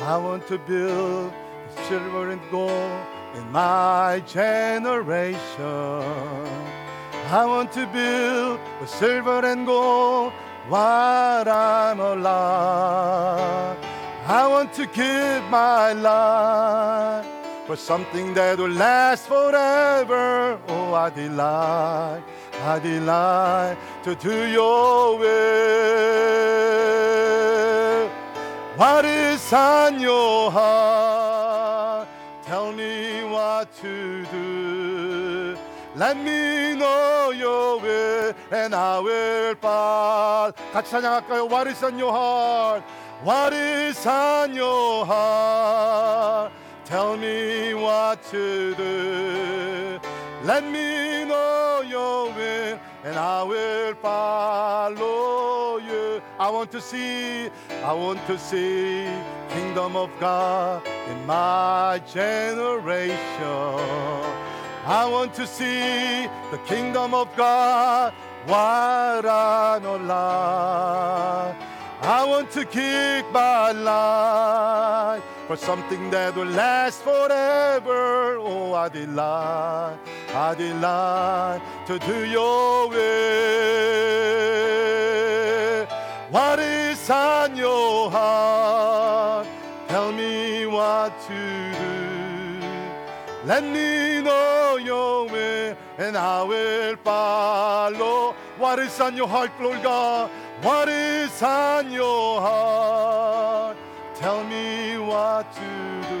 [0.00, 1.32] I want to build
[1.88, 3.06] silver and gold
[3.36, 5.36] in my generation.
[7.30, 10.32] I want to build with silver and gold
[10.68, 13.85] while I'm alive.
[14.27, 17.25] I want to give my life
[17.65, 20.59] for something that will last forever.
[20.67, 22.23] Oh, I delight,
[22.63, 25.61] I delight to do your will.
[28.77, 32.07] What is on your heart?
[32.43, 35.55] Tell me what what to do.
[35.95, 40.53] Let me know your way and I will follow.
[40.73, 41.45] 같이 찬양할까요?
[41.47, 42.83] What is on your heart?
[43.22, 46.52] What is on your heart?
[46.84, 49.98] Tell me what to do.
[50.44, 56.22] Let me know your will and I will follow you.
[56.38, 57.48] I want to see,
[57.82, 59.08] I want to see
[59.48, 63.16] kingdom of God in my generation.
[64.84, 68.12] I want to see the kingdom of God
[68.48, 71.56] I'm alive.
[72.08, 78.36] I want to give my life for something that will last forever.
[78.38, 79.98] Oh, I delight,
[80.32, 82.96] I delight to do your will.
[86.30, 89.48] What is on your heart?
[89.88, 92.06] Tell me what to do.
[93.46, 98.36] Let me know your way, and I will follow.
[98.58, 100.30] What is on your heart, Lord God?
[100.62, 103.76] What is on your heart?
[104.14, 105.60] Tell me what to
[106.08, 106.16] do.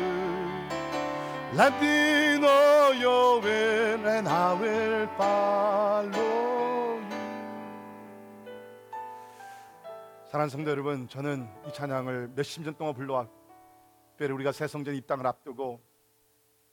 [1.54, 6.10] Let me know your will, and I will follow
[7.00, 7.06] you.
[10.26, 13.32] 사랑하는 성도 여러분, 저는 이 찬양을 몇십 년 동안 불러왔고,
[14.10, 15.80] 특별히 우리가 새 성전 입당을 앞두고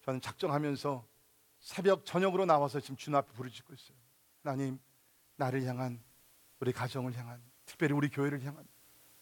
[0.03, 1.05] 저는 작정하면서
[1.59, 3.97] 새벽 저녁으로 나와서 지금 주님 앞에 부르짖고 있어요.
[4.43, 4.79] 하나님,
[5.37, 6.03] 나를 향한
[6.59, 8.65] 우리 가정을 향한 특별히 우리 교회를 향한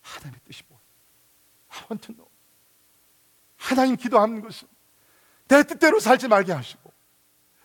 [0.02, 0.84] 하나님의 뜻이 뭐예요?
[1.70, 2.30] I want to know.
[3.56, 4.68] 하나님 기도하는 것은
[5.48, 6.92] 내 뜻대로 살지 말게 하시고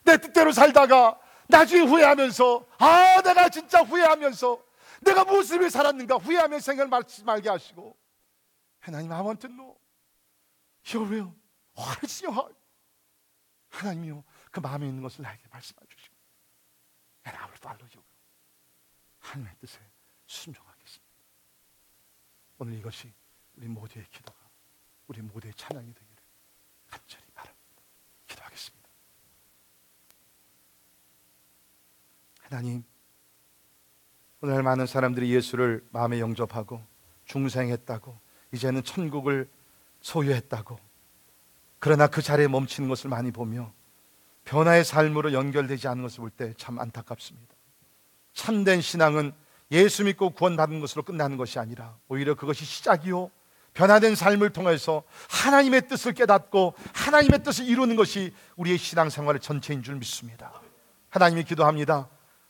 [0.05, 1.19] 내 뜻대로 살다가
[1.49, 4.65] 나중에 후회하면서 아 내가 진짜 후회하면서
[5.03, 7.97] 내가 무엇을 위해 살았는가 후회하며 생각을 말지 말게 하시고
[8.81, 9.77] 하나님 I want to know
[10.93, 11.33] your will
[11.79, 12.57] what is your heart
[13.71, 16.17] 하나님이요 그 마음에 있는 것을 나에게 말씀해 주시고
[17.27, 18.05] and I will follow you
[19.21, 19.79] 하나님의 뜻에
[20.37, 21.07] 순종하겠습니다.
[22.59, 23.13] 오늘 이것이
[23.57, 24.39] 우리 모두의 기도가
[25.09, 26.17] 우리 모두의 찬양이 되기를
[26.89, 27.83] 간절히 바랍니다.
[28.27, 28.89] 기도하겠습니다.
[32.43, 32.85] 하나님
[34.41, 36.85] 오늘 많은 사람들이 예수를 마음에 영접하고
[37.25, 38.19] 중생했다고
[38.53, 39.51] 이제는 천국을
[40.01, 40.79] 소유했다고
[41.79, 43.73] 그러나 그 자리에 멈추는 것을 많이 보며
[44.45, 47.55] 변화의 삶으로 연결되지 않은 것을 볼 때 참 안타깝습니다.
[48.33, 49.33] 참된 신앙은
[49.71, 53.31] 예수 믿고 구원받은 것으로 끝나는 것이 아니라 오히려 그것이 시작이요.
[53.75, 60.53] 변화된 삶을 통해서 하나님의 뜻을 깨닫고 하나님의 뜻을 이루는 것이 우리의 신앙생활의 전체인 줄 믿습니다.
[61.11, 62.09] 하나님이 기도합니다.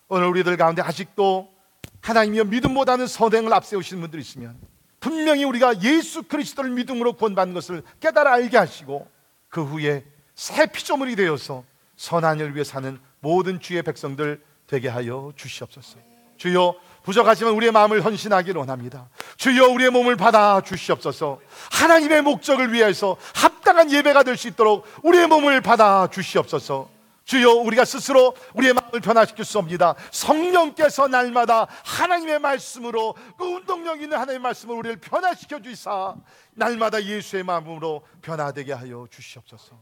[0.09, 1.53] 오늘 우리들 가운데 아직도
[2.01, 4.57] 하나님이여 믿음보다는 선행을 앞세우시는 분들이 있으면
[5.01, 9.09] 분명히 우리가 예수 그리스도를 믿음으로 구원받는 것을 깨달아 알게 하시고
[9.49, 10.05] 그 후에
[10.37, 11.65] 새 피조물이 되어서
[11.97, 16.16] 선한 일 위해 사는 모든 주의 백성들 되게 하여 주시옵소서.
[16.37, 19.09] 주여 부족하지만 우리의 마음을 헌신하기를 원합니다.
[19.37, 21.41] 주여 우리의 몸을 받아 주시옵소서.
[21.71, 26.91] 하나님의 목적을 위해서 합당한 예배가 될 수 있도록 우리의 몸을 받아 주시옵소서.
[27.25, 29.95] 주여 우리가 스스로 우리의 마음을 변화시킬 수 없습니다.
[30.13, 36.15] 성령께서 날마다 하나님의 말씀으로 그 운동력 있는 하나님의 말씀으로 우리를 변화시켜 주시사
[36.55, 39.77] 날마다 예수의 마음으로 변화되게 하여 주시옵소서.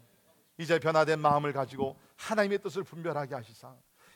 [0.59, 3.73] 이제 변화된 마음을 가지고 하나님의 뜻을 분별하게 하시사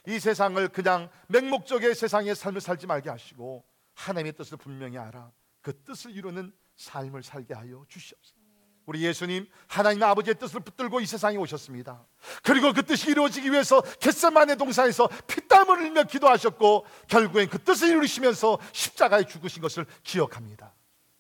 [0.09, 3.63] 이 세상을 그냥 맹목적의 세상의 삶을 살지 말게 하시고
[3.95, 5.31] 하나님의 뜻을 분명히 알아
[5.61, 8.39] 그 뜻을 이루는 삶을 살게 하여 주시옵소서.
[8.87, 12.07] 우리 예수님 하나님의 아버지의 뜻을 붙들고 이 세상에 오셨습니다.
[12.43, 19.25] 그리고 그 뜻이 이루어지기 위해서 겟세만의 동산에서 피땀을 흘리며 기도하셨고 결국엔 그 뜻을 이루시면서 십자가에
[19.25, 20.75] 죽으신 것을 기억합니다.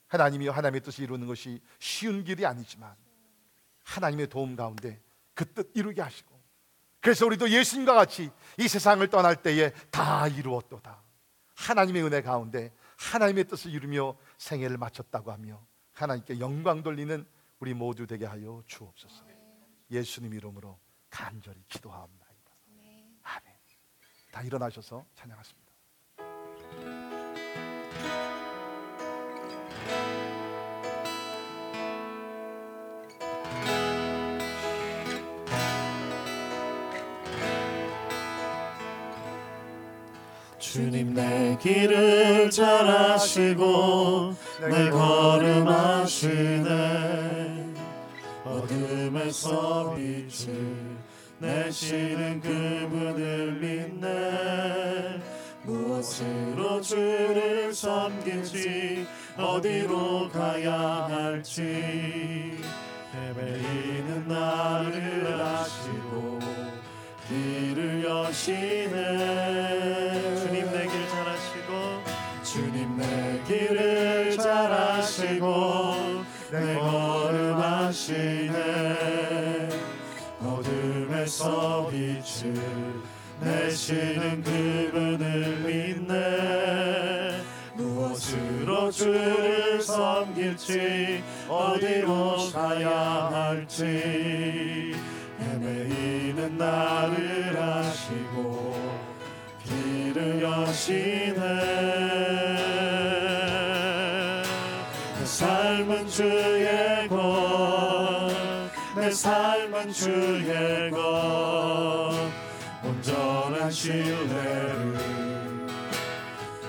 [0.06, 2.96] 하나님이 하나님의 뜻을 이루는 것이 쉬운 길이 아니지만
[3.84, 5.02] 하나님의 도움 가운데
[5.34, 6.37] 그 뜻 이루게 하시고
[7.08, 11.02] 그래서 우리도 예수님과 같이 이 세상을 떠날 때에 다 이루었도다.
[11.54, 17.26] 하나님의 은혜 가운데 하나님의 뜻을 이루며 생애를 마쳤다고 하며 하나님께 영광 돌리는
[17.60, 19.24] 우리 모두 되게 하여 주옵소서.
[19.90, 20.78] 예수님 이름으로
[21.08, 22.52] 간절히 기도하옵나이다.
[23.22, 23.54] 아멘.
[24.30, 25.72] 다 일어나셔서 찬양하십니다.
[40.72, 46.68] 주님 내 길을 잘 아시고 내 걸음 아시네.
[48.44, 50.98] 어둠에서 빛을
[51.38, 55.22] 내시는 그분을 믿네.
[55.62, 59.06] 무엇으로 주를 섬길지
[59.38, 62.58] 어디로 가야 할지.
[63.14, 66.38] 헤매이는 나를 아시고
[67.26, 69.48] 길을 여시네
[72.98, 75.94] 내 길을 잘하시고
[76.50, 79.68] 내 걸음 하시네.
[80.40, 82.54] 어둠에서 빛을
[83.40, 87.40] 내시는 그분을 믿네.
[87.76, 94.96] 무엇으로 주를 섬길지 어디로 가야 할지.
[95.40, 98.76] 헤매이는 나를 아시고
[99.64, 101.36] 길을 여시네
[106.18, 112.12] 주의 것내 삶은 주의 것.
[112.82, 114.98] 온전한 신뢰를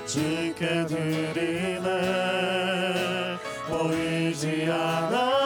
[0.06, 1.90] 지게 드리네.
[3.68, 5.39] 보이지 않아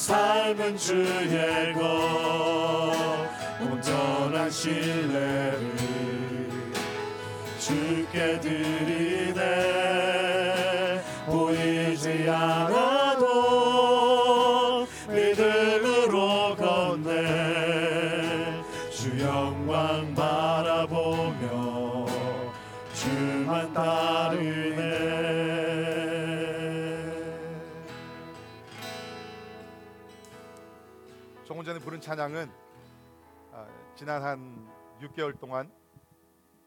[0.00, 1.82] 삶은 주의 것
[3.60, 5.74] 온전한 신뢰를
[7.58, 9.42] 주께 드리네
[11.26, 12.79] 보이지 않아
[32.00, 32.50] 부른 찬양은
[33.52, 34.68] 아, 지난 한
[35.00, 35.70] 6개월 동안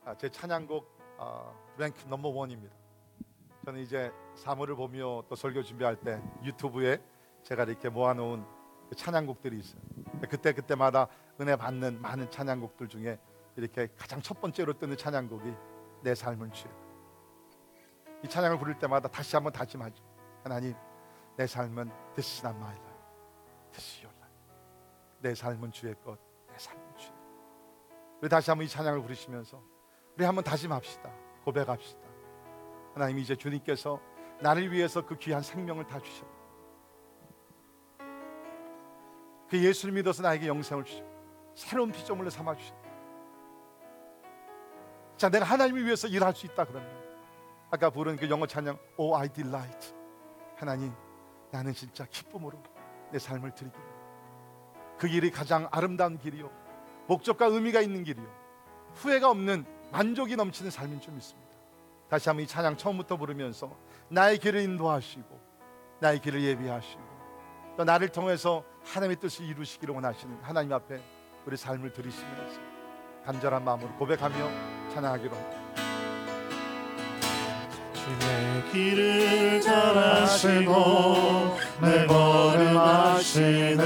[0.05, 2.73] 아, 제 찬양곡 아, 랭크 넘버 원입니다.
[3.65, 7.03] 저는 이제 사물을 보며 또 설교 준비할 때 유튜브에
[7.43, 8.45] 제가 이렇게 모아놓은
[8.89, 9.81] 그 찬양곡들이 있어요.
[10.29, 11.07] 그때 그때마다
[11.41, 13.19] 은혜 받는 많은 찬양곡들 중에
[13.55, 15.53] 이렇게 가장 첫 번째로 뜨는 찬양곡이
[16.03, 16.73] 내 삶은 주의.
[18.23, 20.03] 이 찬양을 부를 때마다 다시 한번 다짐하죠.
[20.43, 20.75] 하나님,
[21.35, 24.12] 내 삶은 This is not.
[25.23, 26.19] 내 삶은 주의 것,
[26.51, 27.09] 내 삶은 주의.
[27.09, 27.17] 것.
[28.21, 29.63] 우리 다시 한번 이 찬양을 부르시면서
[30.15, 31.09] 우리 한번 다짐합시다.
[31.45, 32.01] 고백합시다.
[32.93, 34.01] 하나님 이제 주님께서
[34.41, 36.27] 나를 위해서 그 귀한 생명을 다 주셨.
[39.49, 41.05] 그 예수를 믿어서 나에게 영생을 주셨.
[41.55, 42.75] 새로운 피조물로 삼아 주셨.
[45.15, 46.91] 자, 내가 하나님을 위해서 일할 수 있다 그러면
[47.71, 49.93] 아까 부른 그 영어 찬양 Oh I delight
[50.57, 50.93] 하나님
[51.49, 52.61] 나는 진짜 기쁨으로
[53.09, 53.92] 내 삶을 드리기를
[54.97, 56.49] 그 길이 가장 아름다운 길이요.
[57.07, 58.27] 목적과 의미가 있는 길이요.
[58.93, 61.49] 후회가 없는 만족이 넘치는 삶인 줄 믿습니다.
[62.09, 63.75] 다시 한번 이 찬양 처음부터 부르면서
[64.09, 65.39] 나의 길을 인도하시고
[65.99, 67.01] 나의 길을 예비하시고
[67.77, 71.01] 또 나를 통해서 하나님의 뜻을 이루시기를 원하시는 하나님 앞에
[71.45, 72.59] 우리 삶을 드리시면서
[73.25, 75.62] 간절한 마음으로 고백하며 찬양하기로 합니다
[78.03, 83.83] 주의 길을 잘하시고 내 걸음 하시네.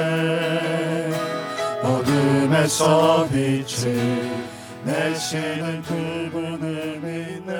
[1.83, 4.47] 어둠에서 빛을
[4.83, 7.51] 내시는 그분을 믿네.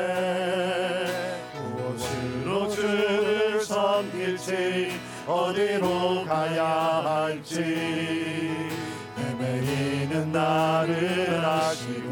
[1.53, 4.93] 무엇으로 주를 섬길지
[5.27, 7.53] 어디로 가야 할지
[9.19, 12.06] 헤매이는 나를 아시고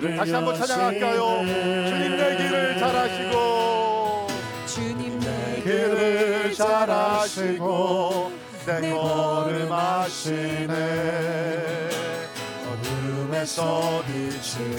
[0.00, 1.44] 다시 한번 찬양할까요?
[1.88, 4.26] 주님 내 길을 잘하시고
[4.66, 8.32] 주님 내 길을 잘하시고
[8.66, 10.74] 내 걸음 하시네.
[12.70, 14.76] 어둠에서 빛을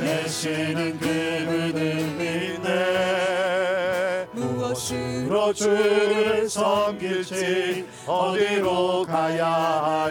[0.00, 1.72] 내시는 그분을
[2.18, 4.26] 믿네.
[4.32, 9.46] 무엇으로 주를 섬길지 어디로 가야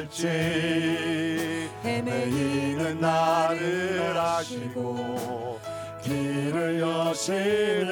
[0.05, 5.59] 할지 헤매이는 나를 아시고
[6.03, 7.89] 길을 여시네.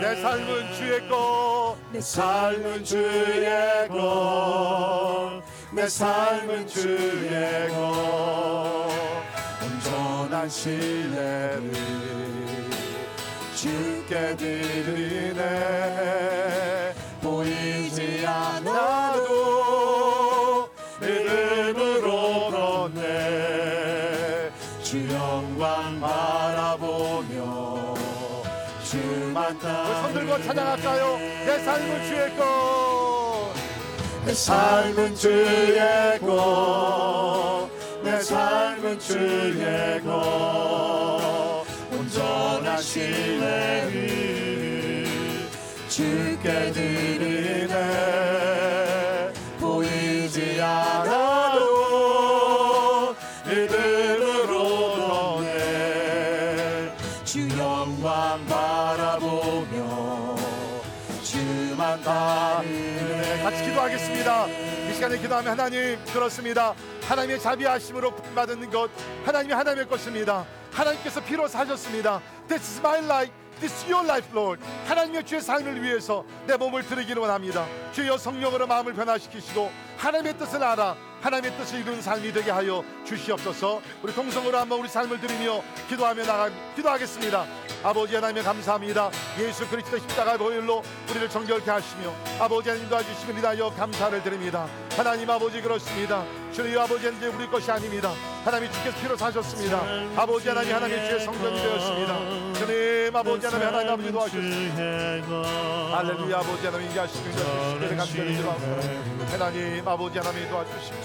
[0.00, 1.56] 내 삶은 주의 것.
[1.96, 5.40] 내 삶은 주의 것,
[5.72, 8.88] 내 삶은 주의 것,
[9.62, 11.72] 온전한 신뢰를
[13.54, 15.42] 주께 드리네.
[29.48, 31.18] 손 들고 찬양할까요?
[31.46, 33.26] 내 삶은 주의 것.
[34.26, 37.70] 내 삶은 주의 것,
[38.02, 44.26] 내 삶은 주의 것, 온전한 신뢰를
[45.88, 48.55] 주께 드리네
[63.46, 64.48] 같이 기도하겠습니다.
[64.48, 66.74] 이 시간에 기도하면 하나님 그렇습니다.
[67.02, 68.90] 하나님의 자비하심으로 받은 것
[69.24, 70.44] 하나님이 하나님의 것입니다.
[70.72, 72.20] 하나님께서 피로 사셨습니다.
[72.48, 73.32] This is my life.
[73.60, 74.60] This is your life, Lord.
[74.88, 77.68] 하나님의 주의 삶을 위해서 내 몸을 드리기를 원합니다.
[77.92, 83.80] 주여 성령으로 마음을 변화시키시고 하나님의 뜻을 알아 하나님의 뜻을 이루는 삶이 되게 하여 주시옵소서.
[84.02, 87.46] 우리 동성으로 한번 우리 삶을 드리며 기도하며 나가 기도하겠습니다.
[87.86, 89.12] 아버지 하나님 감사합니다.
[89.38, 94.66] 예수 그리스도 십자가 보혈로 우리를 정결케 하시며 아버지 하나님 도와주시면 이다여 감사를 드립니다.
[94.96, 96.24] 하나님 아버지 그렇습니다.
[96.56, 98.12] 주여 아버지 이제 우리 것이 아닙니다.
[98.42, 99.78] 하나님이 주께서 피로 사셨습니다.
[100.16, 102.54] 아버지 하나님 하나님의 주의 성전이 되었습니다.
[102.54, 105.42] 주님 아버지 하나님 하나님 아버지 도와주시옵소서.
[105.94, 108.80] 할렐루야 아버지 하나님 이제 하시는 주님의 감사를 기도하고
[109.32, 111.02] 하나님 아버지 하나님 도와주시고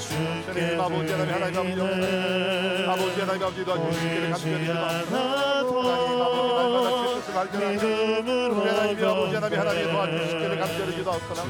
[0.54, 7.82] 주님 아버지 하나님 하나님 아버지 아버지 하나님 아버지 도와주시기를 간절히 기도하고 하나님 아버지 뜻을 발견하며
[8.56, 11.42] 우리 하나님이 아버지 하나님 하나님 도와주시기를 간절히 기도하옵소서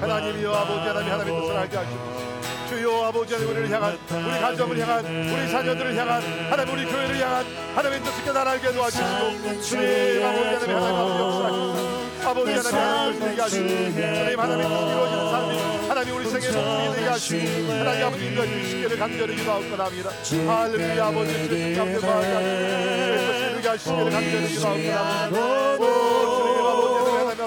[0.00, 2.29] 하나님이여 아버지 하나님 하나님의 뜻을 알게 하시고
[2.70, 7.44] 주여 아버지 하나님 우리를 향한 우리 가정을 향한 우리 자녀들을 향한 하나님 우리 교회를 향한
[7.74, 12.78] 하나님의 뜻을 알게 도와주시고 주님 아버지 하나님 하나님 아버지 역사하시고 아버지 하나님
[13.18, 16.46] 하나님 하시고 주님 하나님 이루어지는 삶이 하나님 우리 목적이
[16.94, 24.10] 되게 하시고 하나님 아버지 인도해 주시기를 간절히 기도하옵나합니다 할렐루야 아버지 주님 주의 뜻이 되게 하시기를
[24.10, 26.39] 간절히 기도하옵나합니다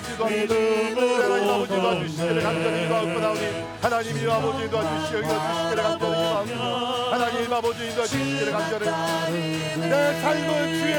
[0.03, 0.47] 아버지
[1.23, 3.41] 하나님 아버지 도와주시고 하나님 아버지 도와주시기를 간절히 기도하옵나오니
[3.81, 6.53] 하나님이 아버지 도와주시기를 간절히 기도하옵나오니
[7.11, 8.85] 하나님 아버지 도와주시기를 간절히
[9.89, 10.95] 내 삶은 주의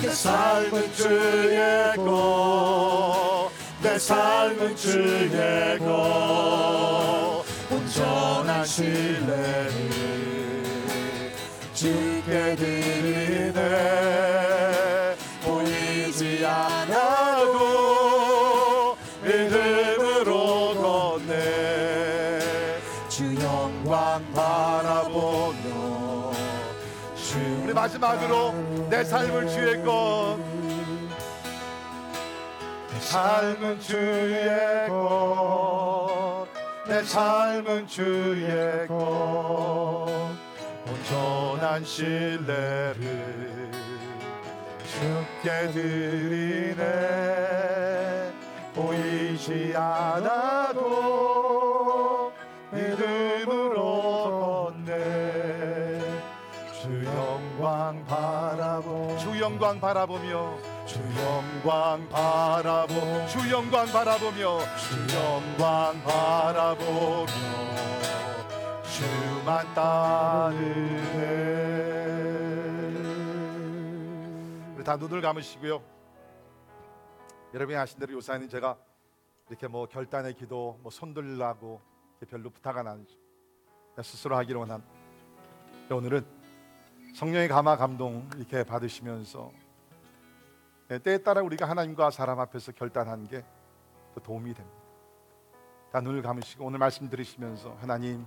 [0.00, 1.94] 것내 삶은 주의
[3.82, 10.06] 것내 삶은 주의 것 온전한 신뢰를
[11.74, 13.56] 주께 드리네
[27.86, 28.52] 마지막으로
[28.90, 30.38] 내 삶을 주의 것.
[33.00, 36.46] 삶은 주의 것
[36.88, 40.06] 내 삶은 주의 것.
[40.88, 42.94] 온전한 신뢰를
[44.86, 46.82] 주께 드리네.
[48.74, 51.45] 보이지 않아도
[59.46, 62.94] 영광 바라보며 주 영광 바라보
[63.28, 67.26] 주 영광 바라보며 주 영광 바라보며
[68.82, 70.64] 주만 따르네.
[74.74, 75.80] 우리 다 눈을 감으시고요.
[77.54, 78.76] 여러분이 아신 대로 요사님 제가
[79.48, 81.80] 이렇게 뭐 결단의 기도 뭐 손들라고
[82.28, 83.16] 별로 부탁 안 하죠
[84.02, 84.82] 스스로 하기로 원한
[85.88, 86.35] 오늘은
[87.16, 89.50] 성령의 감화 감동 이렇게 받으시면서
[90.88, 93.44] 네, 때에 따라 우리가 하나님과 사람 앞에서 결단한 게
[94.16, 94.78] 또 도움이 됩니다.
[95.92, 98.26] 다 눈을 감으시고 오늘 말씀 들으시면서 하나님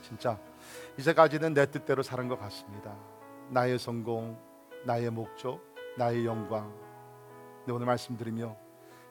[0.00, 0.38] 진짜
[0.98, 2.96] 이제까지는 내 뜻대로 사는 것 같습니다.
[3.50, 4.38] 나의 성공,
[4.86, 5.60] 나의 목적,
[5.98, 6.72] 나의 영광.
[7.66, 8.56] 네, 오늘 말씀 들으며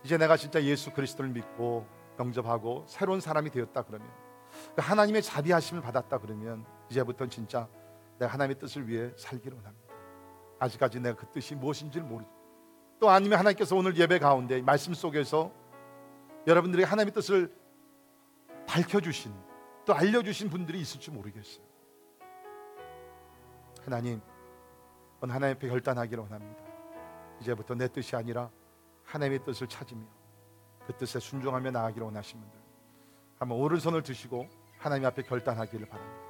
[0.03, 1.85] 이제 내가 진짜 예수 그리스도를 믿고
[2.17, 4.07] 영접하고 새로운 사람이 되었다 그러면
[4.75, 7.67] 그 하나님의 자비하심을 받았다 그러면 이제부터는 진짜
[8.23, 9.93] 내가 하나님의 뜻을 위해 살기를 원합니다.
[10.59, 12.29] 아직까지 내가 그 뜻이 무엇인지를 모르죠.
[12.99, 15.51] 또 아니면 하나님께서 오늘 예배 가운데 말씀 속에서
[16.47, 17.53] 여러분들에게 하나님의 뜻을
[18.67, 19.33] 밝혀주신
[19.85, 21.65] 또 알려주신 분들이 있을지 모르겠어요.
[23.83, 24.21] 하나님,
[25.21, 26.63] 오늘 하나님 앞에 결단하기를 원합니다.
[27.41, 28.49] 이제부터 내 뜻이 아니라
[29.03, 30.05] 하나님의 뜻을 찾으며
[30.87, 32.59] 그 뜻에 순종하며 나아가기를 원하신 분들
[33.39, 34.47] 한번 오른손을 드시고
[34.77, 36.22] 하나님 앞에 결단하기를 바랍니다.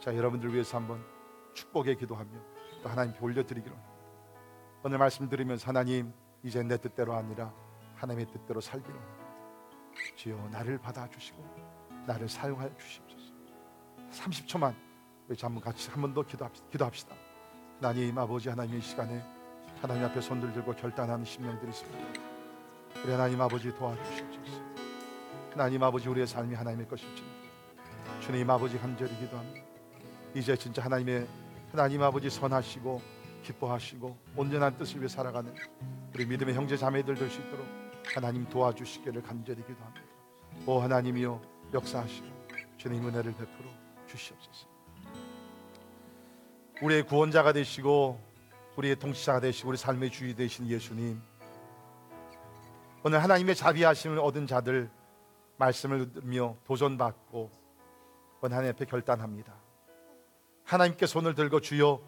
[0.00, 1.04] 자, 여러분들 위해서 한번
[1.54, 2.30] 축복의 기도하며
[2.82, 3.92] 또 하나님께 올려드리기로 합니다.
[4.84, 7.52] 오늘 말씀 들으면서 하나님 이제 내 뜻대로 아니라
[7.96, 9.26] 하나님의 뜻대로 살기로 합니다.
[10.14, 13.32] 주여 나를 받아주시고 나를 사용하여 주시옵소서.
[14.12, 14.74] 30초만
[15.28, 16.68] 우리 한번 같이 한 번 더 기도합시다.
[16.70, 17.16] 기도합시다.
[17.80, 19.22] 하나님 아버지 하나님의 시간에
[19.80, 22.20] 하나님 앞에 손들 들고 결단하는 심령들이 있습니다.
[23.02, 24.62] 우리 하나님 아버지 도와주시옵소서.
[25.52, 27.28] 하나님 아버지 우리의 삶이 하나님의 것일지니
[28.20, 29.66] 주님 아버지 간절히 기도합니다.
[30.34, 31.26] 이제 진짜 하나님의
[31.70, 33.00] 하나님 아버지 선하시고
[33.42, 35.54] 기뻐하시고 온전한 뜻을 위해 살아가는
[36.14, 37.66] 우리 믿음의 형제 자매들 될 수 있도록
[38.14, 40.06] 하나님 도와주시기를 간절히 기도합니다.
[40.66, 41.40] 오 하나님이여
[41.74, 42.26] 역사하시고
[42.76, 43.68] 주님 은혜를 베풀어
[44.06, 44.68] 주시옵소서.
[46.82, 48.20] 우리의 구원자가 되시고
[48.76, 51.20] 우리의 통치자가 되시고 우리 삶의 주인 되신 예수님
[53.02, 54.90] 오늘 하나님의 자비하심을 얻은 자들
[55.56, 57.50] 말씀을 들으며 도전받고
[58.42, 59.65] 하나님 앞에 결단합니다.
[60.66, 62.00] 하나님께 손을 들고 주여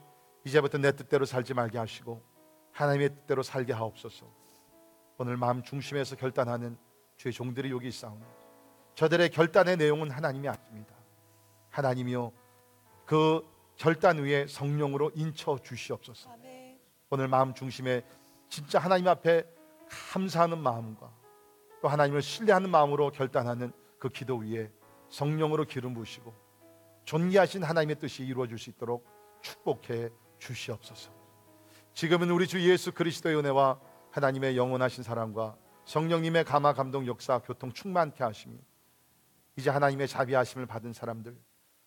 [0.45, 2.21] 이제부터 내 뜻대로 살지 말게 하시고
[2.73, 4.27] 하나님의 뜻대로 살게 하옵소서.
[5.19, 6.77] 오늘 마음 중심에서 결단하는
[7.17, 8.25] 주의 종들이 여기 있사오니
[8.97, 10.95] 저들의 결단의 내용은 하나님이 아십니다.
[11.71, 12.33] 하나님이요
[13.07, 13.43] 그
[13.77, 16.29] 결단 위에 성령으로 인쳐 주시옵소서.
[17.11, 18.05] 오늘 마음 중심에
[18.49, 19.45] 진짜 하나님 앞에
[20.13, 21.13] 감사하는 마음과
[21.81, 24.71] 또 하나님을 신뢰하는 마음으로 결단하는 그 기도 위에
[25.11, 26.48] 성령으로 기름 부으시고
[27.09, 29.09] 존귀하신 하나님의 뜻이 이루어질 수 있도록
[29.41, 31.11] 축복해 주시옵소서.
[31.95, 33.81] 지금은 우리 주 예수 그리스도의 은혜와
[34.11, 35.57] 하나님의 영원하신 사랑과
[35.87, 38.59] 성령님의 감화 감동 역사 교통 충만케 하심이
[39.57, 41.35] 이제 하나님의 자비하심을 받은 사람들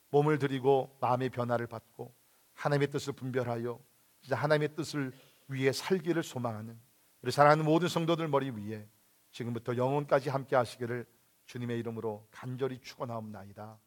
[0.09, 2.15] 몸을 들이고 마음의 변화를 받고
[2.55, 3.79] 하나님의 뜻을 분별하여
[4.21, 5.13] 진짜 하나님의 뜻을
[5.49, 6.79] 위해 살기를 소망하는
[7.21, 8.89] 우리 사랑하는 모든 성도들 머리 위에
[9.29, 11.05] 지금부터 영원까지 함께 하시기를
[11.45, 13.77] 주님의 이름으로 간절히 축원하옵나이다.